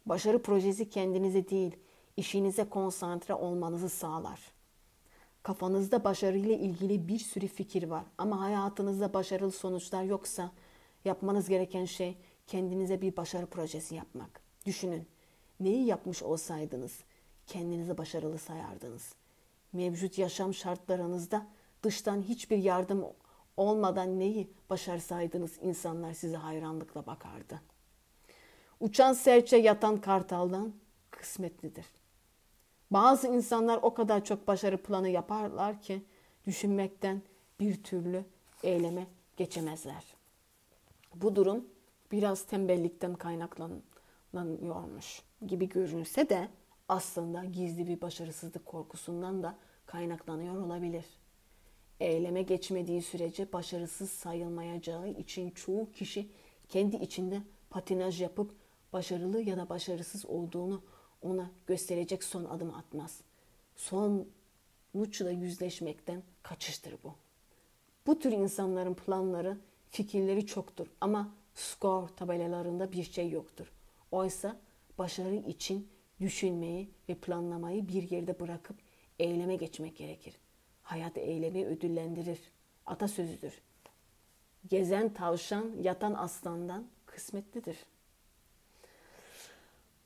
Başarı 0.05 0.41
projesi 0.41 0.89
kendinize 0.89 1.49
değil, 1.49 1.75
işinize 2.17 2.69
konsantre 2.69 3.33
olmanızı 3.33 3.89
sağlar. 3.89 4.51
Kafanızda 5.43 6.03
başarıyla 6.03 6.55
ilgili 6.55 7.07
bir 7.07 7.19
sürü 7.19 7.47
fikir 7.47 7.83
var 7.83 8.05
ama 8.17 8.41
hayatınızda 8.41 9.13
başarılı 9.13 9.51
sonuçlar 9.51 10.03
yoksa 10.03 10.51
yapmanız 11.05 11.49
gereken 11.49 11.85
şey 11.85 12.17
kendinize 12.47 13.01
bir 13.01 13.17
başarı 13.17 13.45
projesi 13.45 13.95
yapmak. 13.95 14.41
Düşünün, 14.65 15.07
neyi 15.59 15.85
yapmış 15.85 16.23
olsaydınız 16.23 16.99
kendinizi 17.47 17.97
başarılı 17.97 18.37
sayardınız. 18.37 19.15
Mevcut 19.73 20.17
yaşam 20.17 20.53
şartlarınızda 20.53 21.47
dıştan 21.83 22.21
hiçbir 22.21 22.57
yardım 22.57 23.05
olmadan 23.57 24.19
neyi 24.19 24.53
başarsaydınız 24.69 25.57
insanlar 25.61 26.13
size 26.13 26.37
hayranlıkla 26.37 27.05
bakardı. 27.05 27.61
Uçan 28.81 29.13
serçe 29.13 29.57
yatan 29.57 30.01
kartaldan 30.01 30.73
kısmetlidir. 31.11 31.85
Bazı 32.91 33.27
insanlar 33.27 33.79
o 33.81 33.93
kadar 33.93 34.25
çok 34.25 34.47
başarı 34.47 34.77
planı 34.77 35.09
yaparlar 35.09 35.81
ki 35.81 36.01
düşünmekten 36.45 37.21
bir 37.59 37.83
türlü 37.83 38.25
eyleme 38.63 39.07
geçemezler. 39.37 40.03
Bu 41.15 41.35
durum 41.35 41.65
biraz 42.11 42.45
tembellikten 42.45 43.15
kaynaklanıyormuş 43.15 45.21
gibi 45.47 45.69
görünse 45.69 46.29
de 46.29 46.49
aslında 46.89 47.45
gizli 47.45 47.87
bir 47.87 48.01
başarısızlık 48.01 48.65
korkusundan 48.65 49.43
da 49.43 49.57
kaynaklanıyor 49.85 50.65
olabilir. 50.65 51.05
Eyleme 51.99 52.41
geçmediği 52.41 53.01
sürece 53.01 53.53
başarısız 53.53 54.11
sayılmayacağı 54.11 55.09
için 55.09 55.51
çoğu 55.51 55.91
kişi 55.91 56.29
kendi 56.69 56.95
içinde 56.95 57.41
patinaj 57.69 58.21
yapıp 58.21 58.60
başarılı 58.93 59.41
ya 59.41 59.57
da 59.57 59.69
başarısız 59.69 60.25
olduğunu 60.25 60.83
ona 61.21 61.51
gösterecek 61.67 62.23
son 62.23 62.45
adım 62.45 62.73
atmaz. 62.73 63.21
Sonuçla 63.75 65.31
yüzleşmekten 65.31 66.23
kaçıştır 66.43 66.95
bu. 67.03 67.13
Bu 68.07 68.19
tür 68.19 68.31
insanların 68.31 68.93
planları, 68.93 69.57
fikirleri 69.89 70.45
çoktur 70.45 70.87
ama 71.01 71.33
skor 71.55 72.07
tabelalarında 72.07 72.91
bir 72.91 73.03
şey 73.03 73.29
yoktur. 73.29 73.71
Oysa 74.11 74.57
başarı 74.97 75.35
için 75.35 75.87
düşünmeyi 76.21 76.89
ve 77.09 77.15
planlamayı 77.15 77.87
bir 77.87 78.11
yerde 78.11 78.39
bırakıp 78.39 78.75
eyleme 79.19 79.55
geçmek 79.55 79.97
gerekir. 79.97 80.37
Hayat 80.83 81.17
eylemi 81.17 81.65
ödüllendirir. 81.65 82.39
Atasözüdür. 82.85 83.61
Gezen 84.69 85.13
tavşan 85.13 85.71
yatan 85.81 86.13
aslandan 86.13 86.87
kısmetlidir. 87.05 87.77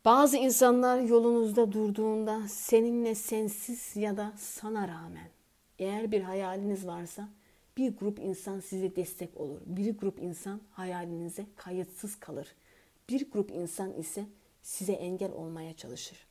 Bazı 0.05 0.37
insanlar 0.37 0.99
yolunuzda 0.99 1.71
durduğunda 1.71 2.47
seninle 2.47 3.15
sensiz 3.15 3.95
ya 3.95 4.17
da 4.17 4.33
sana 4.37 4.87
rağmen 4.87 5.29
eğer 5.79 6.11
bir 6.11 6.21
hayaliniz 6.21 6.87
varsa 6.87 7.29
bir 7.77 7.97
grup 7.97 8.19
insan 8.19 8.59
size 8.59 8.95
destek 8.95 9.37
olur. 9.37 9.61
Bir 9.65 9.97
grup 9.97 10.19
insan 10.19 10.61
hayalinize 10.71 11.45
kayıtsız 11.55 12.19
kalır. 12.19 12.55
Bir 13.09 13.31
grup 13.31 13.51
insan 13.51 13.93
ise 13.93 14.25
size 14.61 14.93
engel 14.93 15.31
olmaya 15.31 15.73
çalışır. 15.73 16.27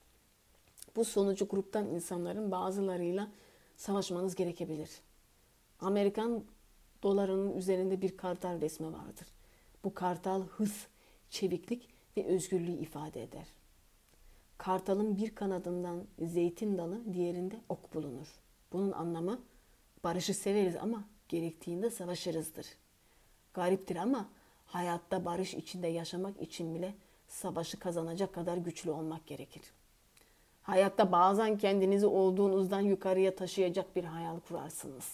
Bu 0.96 1.04
sonucu 1.04 1.48
gruptan 1.48 1.86
insanların 1.86 2.50
bazılarıyla 2.50 3.30
savaşmanız 3.76 4.34
gerekebilir. 4.34 4.90
Amerikan 5.80 6.44
dolarının 7.02 7.56
üzerinde 7.56 8.02
bir 8.02 8.16
kartal 8.16 8.60
resmi 8.60 8.92
vardır. 8.92 9.26
Bu 9.84 9.94
kartal 9.94 10.42
hız, 10.42 10.86
çeviklik 11.30 11.88
ve 12.16 12.26
özgürlüğü 12.26 12.72
ifade 12.72 13.22
eder. 13.22 13.63
Kartalın 14.64 15.16
bir 15.16 15.34
kanadından 15.34 16.04
zeytin 16.18 16.78
dalı, 16.78 17.14
diğerinde 17.14 17.56
ok 17.68 17.94
bulunur. 17.94 18.26
Bunun 18.72 18.92
anlamı 18.92 19.40
barışı 20.04 20.34
severiz 20.34 20.76
ama 20.76 21.04
gerektiğinde 21.28 21.90
savaşırızdır. 21.90 22.66
Gariptir 23.54 23.96
ama 23.96 24.28
hayatta 24.66 25.24
barış 25.24 25.54
içinde 25.54 25.86
yaşamak 25.86 26.42
için 26.42 26.74
bile 26.74 26.94
savaşı 27.28 27.78
kazanacak 27.78 28.34
kadar 28.34 28.56
güçlü 28.56 28.90
olmak 28.90 29.26
gerekir. 29.26 29.62
Hayatta 30.62 31.12
bazen 31.12 31.58
kendinizi 31.58 32.06
olduğunuzdan 32.06 32.80
yukarıya 32.80 33.36
taşıyacak 33.36 33.96
bir 33.96 34.04
hayal 34.04 34.40
kurarsınız. 34.40 35.12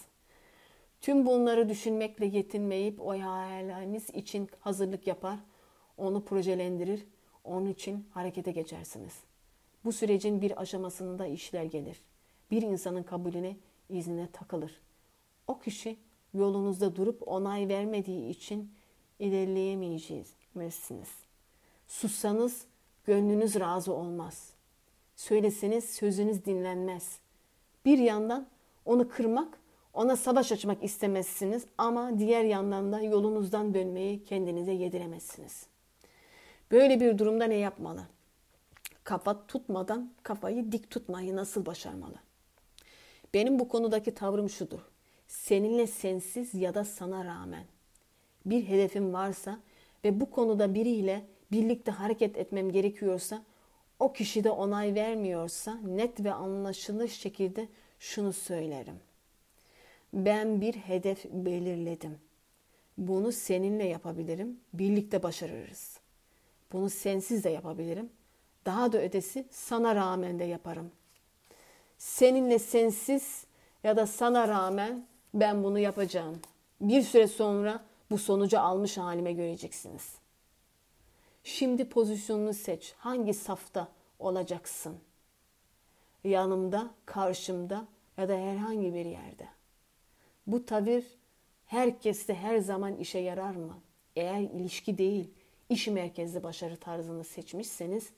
Tüm 1.00 1.26
bunları 1.26 1.68
düşünmekle 1.68 2.26
yetinmeyip 2.26 3.00
o 3.00 3.10
hayaliniz 3.10 4.10
için 4.10 4.48
hazırlık 4.60 5.06
yapar, 5.06 5.38
onu 5.96 6.24
projelendirir, 6.24 7.06
onun 7.44 7.66
için 7.66 8.08
harekete 8.10 8.52
geçersiniz. 8.52 9.29
Bu 9.84 9.92
sürecin 9.92 10.40
bir 10.40 10.60
aşamasında 10.60 11.26
işler 11.26 11.64
gelir. 11.64 12.02
Bir 12.50 12.62
insanın 12.62 13.02
kabulüne, 13.02 13.56
iznine 13.88 14.28
takılır. 14.32 14.80
O 15.46 15.58
kişi 15.58 15.96
yolunuzda 16.34 16.96
durup 16.96 17.28
onay 17.28 17.68
vermediği 17.68 18.28
için 18.28 18.72
ilerleyemeyeceksiniz. 19.18 21.08
Sussanız 21.86 22.64
gönlünüz 23.04 23.60
razı 23.60 23.92
olmaz. 23.92 24.52
Söyleseniz 25.16 25.84
sözünüz 25.84 26.44
dinlenmez. 26.44 27.18
Bir 27.84 27.98
yandan 27.98 28.46
onu 28.84 29.08
kırmak, 29.08 29.60
ona 29.94 30.16
savaş 30.16 30.52
açmak 30.52 30.84
istemezsiniz 30.84 31.66
ama 31.78 32.18
diğer 32.18 32.44
yandan 32.44 32.92
da 32.92 33.00
yolunuzdan 33.00 33.74
dönmeyi 33.74 34.24
kendinize 34.24 34.72
yediremezsiniz. 34.72 35.66
Böyle 36.70 37.00
bir 37.00 37.18
durumda 37.18 37.44
ne 37.44 37.56
yapmalı? 37.56 38.06
Kafa 39.10 39.46
tutmadan 39.46 40.12
kafayı 40.22 40.72
dik 40.72 40.90
tutmayı 40.90 41.36
nasıl 41.36 41.66
başarmalı? 41.66 42.14
Benim 43.34 43.58
bu 43.58 43.68
konudaki 43.68 44.14
tavrım 44.14 44.50
şudur. 44.50 44.80
Seninle 45.28 45.86
sensiz 45.86 46.54
ya 46.54 46.74
da 46.74 46.84
sana 46.84 47.24
rağmen 47.24 47.64
bir 48.46 48.68
hedefim 48.68 49.12
varsa 49.12 49.60
ve 50.04 50.20
bu 50.20 50.30
konuda 50.30 50.74
biriyle 50.74 51.26
birlikte 51.52 51.90
hareket 51.90 52.36
etmem 52.36 52.72
gerekiyorsa 52.72 53.42
o 53.98 54.12
kişi 54.12 54.44
de 54.44 54.50
onay 54.50 54.94
vermiyorsa 54.94 55.74
net 55.74 56.24
ve 56.24 56.32
anlaşılır 56.32 57.08
şekilde 57.08 57.68
şunu 57.98 58.32
söylerim. 58.32 59.00
Ben 60.12 60.60
bir 60.60 60.74
hedef 60.74 61.24
belirledim. 61.24 62.18
Bunu 62.98 63.32
seninle 63.32 63.84
yapabilirim, 63.84 64.60
birlikte 64.74 65.22
başarırız. 65.22 66.00
Bunu 66.72 66.90
sensiz 66.90 67.44
de 67.44 67.50
yapabilirim 67.50 68.10
Daha 68.66 68.92
da 68.92 69.02
ötesi 69.02 69.46
sana 69.50 69.94
rağmen 69.94 70.38
de 70.38 70.44
yaparım. 70.44 70.92
Seninle 71.98 72.58
sensiz 72.58 73.44
ya 73.84 73.96
da 73.96 74.06
sana 74.06 74.48
rağmen 74.48 75.06
ben 75.34 75.64
bunu 75.64 75.78
yapacağım. 75.78 76.40
Bir 76.80 77.02
süre 77.02 77.26
sonra 77.26 77.84
bu 78.10 78.18
sonucu 78.18 78.60
almış 78.60 78.98
halime 78.98 79.32
göreceksiniz. 79.32 80.14
Şimdi 81.44 81.88
pozisyonunu 81.88 82.54
seç. 82.54 82.94
Hangi 82.98 83.34
safta 83.34 83.88
olacaksın? 84.18 84.98
Yanımda, 86.24 86.90
karşımda 87.06 87.86
ya 88.16 88.28
da 88.28 88.34
herhangi 88.34 88.94
bir 88.94 89.04
yerde. 89.04 89.48
Bu 90.46 90.66
tavır 90.66 91.04
herkeste 91.66 92.34
her 92.34 92.58
zaman 92.58 92.96
işe 92.96 93.18
yarar 93.18 93.54
mı? 93.54 93.78
Eğer 94.16 94.40
ilişki 94.40 94.98
değil, 94.98 95.30
iş 95.68 95.88
merkezli 95.88 96.42
başarı 96.42 96.76
tarzını 96.76 97.24
seçmişseniz 97.24 98.10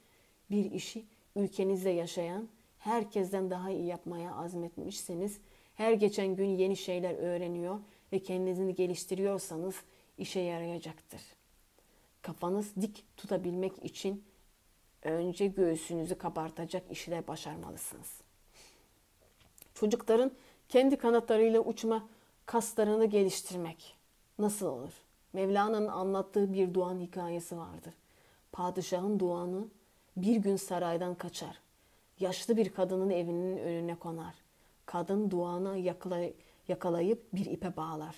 bir 0.53 0.71
işi 0.73 1.05
ülkenizde 1.37 1.91
yaşayan, 1.91 2.49
herkesten 2.79 3.51
daha 3.51 3.71
iyi 3.71 3.87
yapmaya 3.87 4.35
azmetmişseniz, 4.35 5.41
her 5.75 5.93
geçen 5.93 6.37
gün 6.37 6.49
yeni 6.49 6.77
şeyler 6.77 7.15
öğreniyor 7.15 7.79
ve 8.13 8.19
kendinizi 8.19 8.75
geliştiriyorsanız 8.75 9.75
işe 10.19 10.41
yarayacaktır. 10.41 11.21
Kafanız 12.23 12.77
dik 12.81 13.05
tutabilmek 13.17 13.85
için 13.85 14.25
önce 15.03 15.47
göğsünüzü 15.47 16.19
kabartacak 16.19 16.91
işler 16.91 17.29
başarmalısınız. 17.29 18.21
Çocukların 19.75 20.33
kendi 20.69 20.97
kanatlarıyla 20.97 21.61
uçma 21.61 22.09
kaslarını 22.47 23.07
geliştirmek 23.07 23.97
nasıl 24.39 24.67
olur? 24.67 24.93
Mevlana'nın 25.33 25.89
anlattığı 25.89 26.53
bir 26.53 26.75
Doğan 26.75 27.01
hikayesi 27.01 27.57
vardır. 27.57 27.95
Padişahın 28.53 29.21
Doğan'ı 29.21 29.69
bir 30.17 30.37
gün 30.37 30.57
saraydan 30.57 31.15
kaçar. 31.15 31.59
Yaşlı 32.21 32.57
bir 32.57 32.69
kadının 32.69 33.11
evinin 33.11 33.57
önüne 33.57 33.95
konar. 33.95 34.35
Kadın 34.87 35.31
Doğan'ı 35.31 35.79
yakalayıp 36.69 37.33
bir 37.33 37.47
ipe 37.47 37.77
bağlar. 37.77 38.17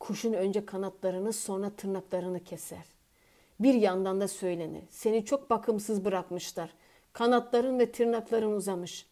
Kuşun 0.00 0.32
önce 0.32 0.66
kanatlarını 0.66 1.32
sonra 1.32 1.70
tırnaklarını 1.70 2.44
keser. 2.44 2.84
Bir 3.60 3.74
yandan 3.74 4.20
da 4.20 4.28
söylenir. 4.28 4.82
Seni 4.90 5.24
çok 5.24 5.50
bakımsız 5.50 6.04
bırakmışlar. 6.04 6.70
Kanatların 7.12 7.78
ve 7.78 7.92
tırnakların 7.92 8.52
uzamış. 8.52 9.06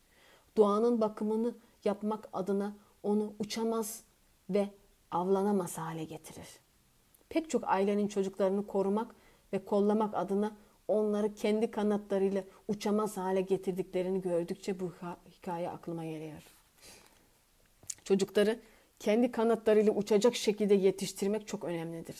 Doğanın 0.57 1.01
bakımını 1.01 1.55
yapmak 1.85 2.29
adına 2.33 2.73
onu 3.03 3.33
uçamaz 3.38 4.03
ve 4.51 4.68
avlanamaz 5.11 5.79
hale 5.79 6.05
getirir. 6.05 6.49
Pek 7.29 7.51
çok 7.51 7.64
ailenin 7.66 8.09
çocuklarını 8.09 8.66
korumak 8.66 9.14
ve 9.53 9.64
kollamak 9.64 10.14
adına 10.14 10.57
onları 10.88 11.35
kendi 11.35 11.70
kanatlarıyla 11.70 12.44
uçamaz 12.68 13.16
hale 13.16 13.40
getirdiklerini 13.40 14.20
gördükçe 14.20 14.81
bu 14.81 14.92
hikaye 15.31 15.70
aklıma 15.70 16.05
geliyor. 16.05 16.42
Çocukları 18.05 18.61
kendi 18.99 19.33
kanatlarıyla 19.33 19.92
uçacak 19.92 20.37
şekilde 20.37 20.75
yetiştirmek 20.75 21.47
çok 21.49 21.64
önemlidir. 21.64 22.16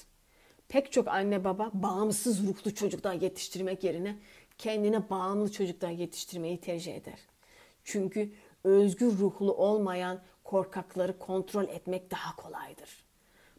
Pek 0.69 0.93
çok 0.93 1.09
anne 1.09 1.45
baba 1.45 1.71
bağımsız 1.75 2.47
ruhlu 2.47 2.75
çocuklar 2.75 3.15
yetiştirmek 3.15 3.85
yerine 3.85 4.17
kendine 4.59 5.11
bağımlı 5.11 5.53
çocuklar 5.53 5.91
yetiştirmeyi 5.91 6.61
tercih 6.61 6.95
eder. 6.95 7.19
Çünkü 7.85 8.33
özgür 8.65 9.19
ruhlu 9.19 9.55
olmayan 9.55 10.23
korkakları 10.45 11.19
kontrol 11.19 11.65
etmek 11.65 12.11
daha 12.11 12.37
kolaydır. 12.37 13.05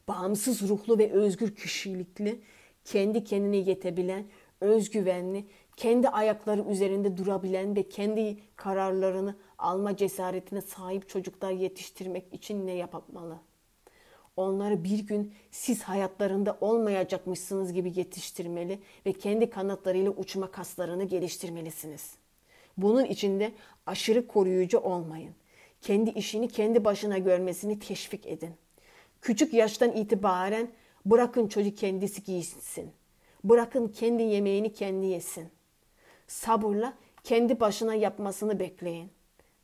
Bağımsız 0.07 0.61
ruhlu 0.69 0.97
ve 0.97 1.11
özgür 1.11 1.55
kişilikli, 1.55 2.41
kendi 2.85 3.23
kendine 3.23 3.57
yetebilen, 3.57 4.25
özgüvenli, 4.61 5.45
kendi 5.77 6.09
ayakları 6.09 6.61
üzerinde 6.69 7.17
durabilen 7.17 7.75
ve 7.75 7.89
kendi 7.89 8.37
kararlarını 8.55 9.35
alma 9.57 9.97
cesaretine 9.97 10.61
sahip 10.61 11.09
çocuklar 11.09 11.51
yetiştirmek 11.51 12.33
için 12.33 12.67
ne 12.67 12.71
yapmalı? 12.71 13.39
Onları 14.37 14.83
bir 14.83 14.99
gün 14.99 15.33
siz 15.51 15.83
hayatlarında 15.83 16.57
olmayacakmışsınız 16.61 17.73
gibi 17.73 17.99
yetiştirmeli 17.99 18.79
ve 19.05 19.13
kendi 19.13 19.49
kanatlarıyla 19.49 20.11
uçma 20.11 20.51
kaslarını 20.51 21.03
geliştirmelisiniz. 21.03 22.15
Bunun 22.77 23.05
içinde 23.05 23.51
aşırı 23.85 24.27
koruyucu 24.27 24.79
olmayın. 24.79 25.35
Kendi 25.81 26.09
işini 26.09 26.47
kendi 26.47 26.85
başına 26.85 27.17
görmesini 27.17 27.79
teşvik 27.79 28.27
edin. 28.27 28.51
Küçük 29.21 29.53
yaştan 29.53 29.91
itibaren 29.91 30.71
bırakın 31.05 31.47
çocuk 31.47 31.77
kendisi 31.77 32.23
giysin. 32.23 32.91
Bırakın 33.45 33.88
kendi 33.88 34.23
yemeğini 34.23 34.73
kendi 34.73 35.05
yesin. 35.05 35.49
Sabırla 36.27 36.93
kendi 37.23 37.60
başına 37.60 37.95
yapmasını 37.95 38.60
bekleyin. 38.60 39.12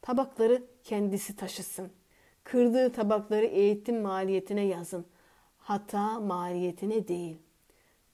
Tabakları 0.02 0.64
kendisi 0.84 1.36
taşısın. 1.36 1.92
Kırdığı 2.44 2.92
tabakları 2.92 3.46
eğitim 3.46 4.02
maliyetine 4.02 4.62
yazın. 4.62 5.06
Hata 5.58 6.20
maliyetine 6.20 7.08
değil. 7.08 7.38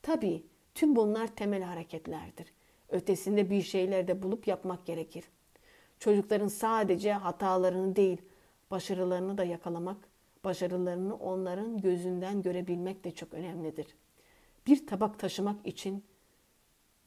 Tabii 0.01 0.43
tüm 0.75 0.95
bunlar 0.95 1.27
temel 1.27 1.63
hareketlerdir. 1.63 2.53
Ötesinde 2.89 3.49
bir 3.49 3.61
şeyler 3.61 4.07
de 4.07 4.23
bulup 4.23 4.47
yapmak 4.47 4.85
gerekir. 4.85 5.23
Çocukların 5.99 6.47
sadece 6.47 7.13
hatalarını 7.13 7.95
değil, 7.95 8.21
başarılarını 8.71 9.37
da 9.37 9.43
yakalamak, 9.43 9.97
başarılarını 10.43 11.15
onların 11.15 11.77
gözünden 11.77 12.41
görebilmek 12.41 13.03
de 13.03 13.11
çok 13.11 13.33
önemlidir. 13.33 13.87
Bir 14.67 14.87
tabak 14.87 15.19
taşımak 15.19 15.67
için 15.67 16.03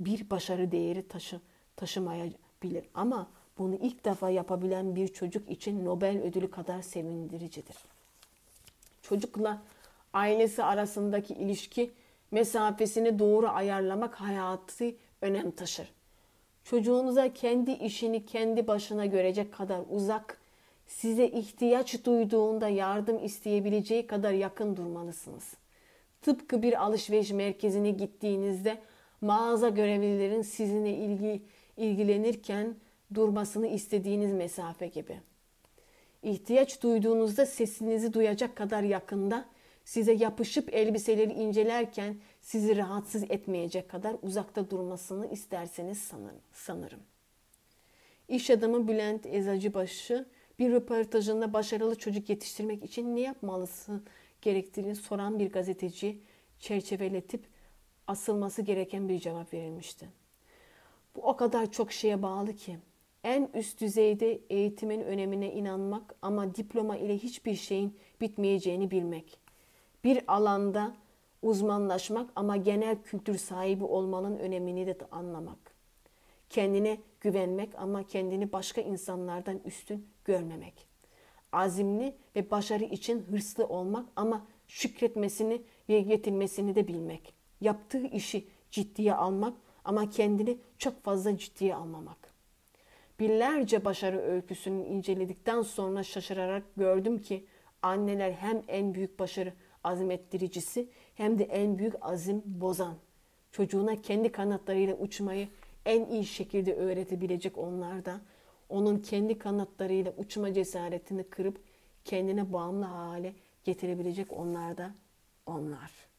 bir 0.01 0.31
başarı 0.31 0.73
değeri 0.73 1.09
taşı, 1.09 1.40
taşımayabilir 1.77 2.85
ama 2.94 3.31
bunu 3.59 3.75
ilk 3.75 4.05
defa 4.05 4.31
yapabilen 4.31 4.96
bir 4.96 5.09
çocuk 5.09 5.51
için 5.51 5.85
Nobel 5.85 6.23
ödülü 6.23 6.51
kadar 6.51 6.83
sevindiricidir. 6.83 7.77
Çocukla 9.03 9.62
ailesi 10.12 10.64
arasındaki 10.64 11.35
ilişki 11.35 11.90
mesafesini 12.31 13.18
doğru 13.18 13.49
ayarlamak 13.49 14.20
hayatı 14.20 14.94
önem 15.23 15.51
taşır. 15.51 15.92
Çocuğunuza 16.64 17.33
kendi 17.33 17.70
işini 17.70 18.27
kendi 18.27 18.66
başına 18.66 19.07
görecek 19.07 19.53
kadar 19.53 19.81
uzak, 19.90 20.40
size 20.87 21.27
ihtiyaç 21.27 22.05
duyduğunda 22.05 22.68
yardım 22.68 23.25
isteyebileceği 23.25 24.07
kadar 24.07 24.33
yakın 24.33 24.77
durmalısınız. 24.77 25.55
Tıpkı 26.20 26.62
bir 26.62 26.83
alışveriş 26.85 27.30
merkezine 27.30 27.90
gittiğinizde 27.90 28.78
mağaza 29.20 29.68
görevlilerin 29.68 30.42
sizinle 30.42 30.94
ilgi, 30.94 31.42
ilgilenirken 31.76 32.76
durmasını 33.14 33.66
istediğiniz 33.66 34.33
mesafe 34.33 34.87
gibi. 34.87 35.20
İhtiyaç 36.22 36.83
duyduğunuzda 36.83 37.46
sesinizi 37.46 38.12
duyacak 38.12 38.56
kadar 38.56 38.83
yakında, 38.83 39.48
size 39.85 40.12
yapışıp 40.12 40.74
elbiseleri 40.74 41.33
incelerken 41.33 42.16
sizi 42.40 42.76
rahatsız 42.76 43.22
etmeyecek 43.22 43.88
kadar 43.88 44.16
uzakta 44.22 44.70
durmasını 44.70 45.26
isterseniz 45.26 46.11
sanırım. 46.52 47.00
İş 48.28 48.50
adamı 48.50 48.88
Bülent 48.88 49.26
Ezacıbaşı 49.26 50.26
bir 50.59 50.72
röportajında 50.72 51.52
başarılı 51.52 51.94
çocuk 51.94 52.30
yetiştirmek 52.30 52.85
için 52.85 53.16
ne 53.16 53.20
yapmalısın 53.20 54.04
gerektiğini 54.42 54.94
soran 54.96 55.38
bir 55.38 55.53
gazeteci 55.53 56.18
çerçeveletip 56.59 57.46
asılması 58.07 58.62
gereken 58.62 59.09
bir 59.09 59.18
cevap 59.18 59.55
verilmişti. 59.55 60.09
Bu 61.16 61.20
o 61.22 61.37
kadar 61.37 61.72
çok 61.72 61.92
şeye 61.92 62.22
bağlı 62.22 62.57
ki 62.57 62.79
en 63.24 63.50
üst 63.55 63.81
düzeyde 63.81 64.40
eğitimin 64.50 65.00
önemine 65.00 65.53
inanmak 65.53 66.14
ama 66.22 66.55
diploma 66.55 66.96
ile 66.96 67.18
hiçbir 67.18 67.55
şeyin 67.55 67.98
bitmeyeceğini 68.20 68.90
bilmek. 68.90 69.40
Bir 70.05 70.22
alanda 70.26 70.96
uzmanlaşmak 71.42 72.31
ama 72.37 72.57
genel 72.57 73.03
kültür 73.03 73.38
sahibi 73.38 73.85
olmanın 73.85 74.38
önemini 74.38 74.87
de 74.87 74.98
anlamak. 75.11 75.74
Kendine 76.51 76.99
güvenmek 77.20 77.74
ama 77.74 78.03
kendini 78.03 78.53
başka 78.53 78.80
insanlardan 78.80 79.61
üstün 79.64 80.07
görmemek. 80.24 80.89
Azimli 81.53 82.16
ve 82.36 82.51
başarı 82.51 82.84
için 82.84 83.22
hırslı 83.30 83.66
olmak 83.66 84.09
ama 84.16 84.46
şükretmesini 84.68 85.62
ve 85.88 85.94
yetinmesini 85.94 86.74
de 86.74 86.88
bilmek. 86.88 87.34
Yaptığı 87.61 88.07
işi 88.07 88.48
ciddiye 88.70 89.14
almak 89.14 89.55
ama 89.84 90.11
kendini 90.11 90.59
çok 90.78 91.05
fazla 91.05 91.38
ciddiye 91.38 91.74
almamak. 91.74 92.34
Binlerce 93.20 93.84
başarı 93.84 94.18
öyküsünü 94.18 94.84
inceledikten 94.84 95.62
sonra 95.62 96.03
şaşırarak 96.03 96.62
gördüm 96.76 97.22
ki 97.22 97.46
anneler 97.82 98.32
hem 98.32 98.62
en 98.68 98.94
büyük 98.94 99.18
başarı 99.18 99.53
azmettiricisi 99.84 100.88
hem 101.14 101.38
de 101.38 101.44
en 101.44 101.78
büyük 101.78 101.94
azim 102.01 102.42
bozan. 102.44 102.96
Çocuğuna 103.53 103.96
kendi 104.03 104.32
kanatlarıyla 104.32 104.94
uçmayı 104.96 105.48
en 105.86 106.05
iyi 106.05 106.26
şekilde 106.26 106.74
öğretebilecek 106.74 107.59
onlar 107.59 108.05
da 108.05 108.20
onun 108.71 108.99
kendi 108.99 109.39
kanatlarıyla 109.39 110.12
uçma 110.18 110.53
cesaretini 110.53 111.25
kırıp 111.25 111.61
kendine 112.05 112.53
bağımlı 112.53 112.85
hale 112.85 113.35
getirebilecek 113.64 114.33
onlar 114.33 114.79
da 114.79 114.95
onlar. 115.47 116.09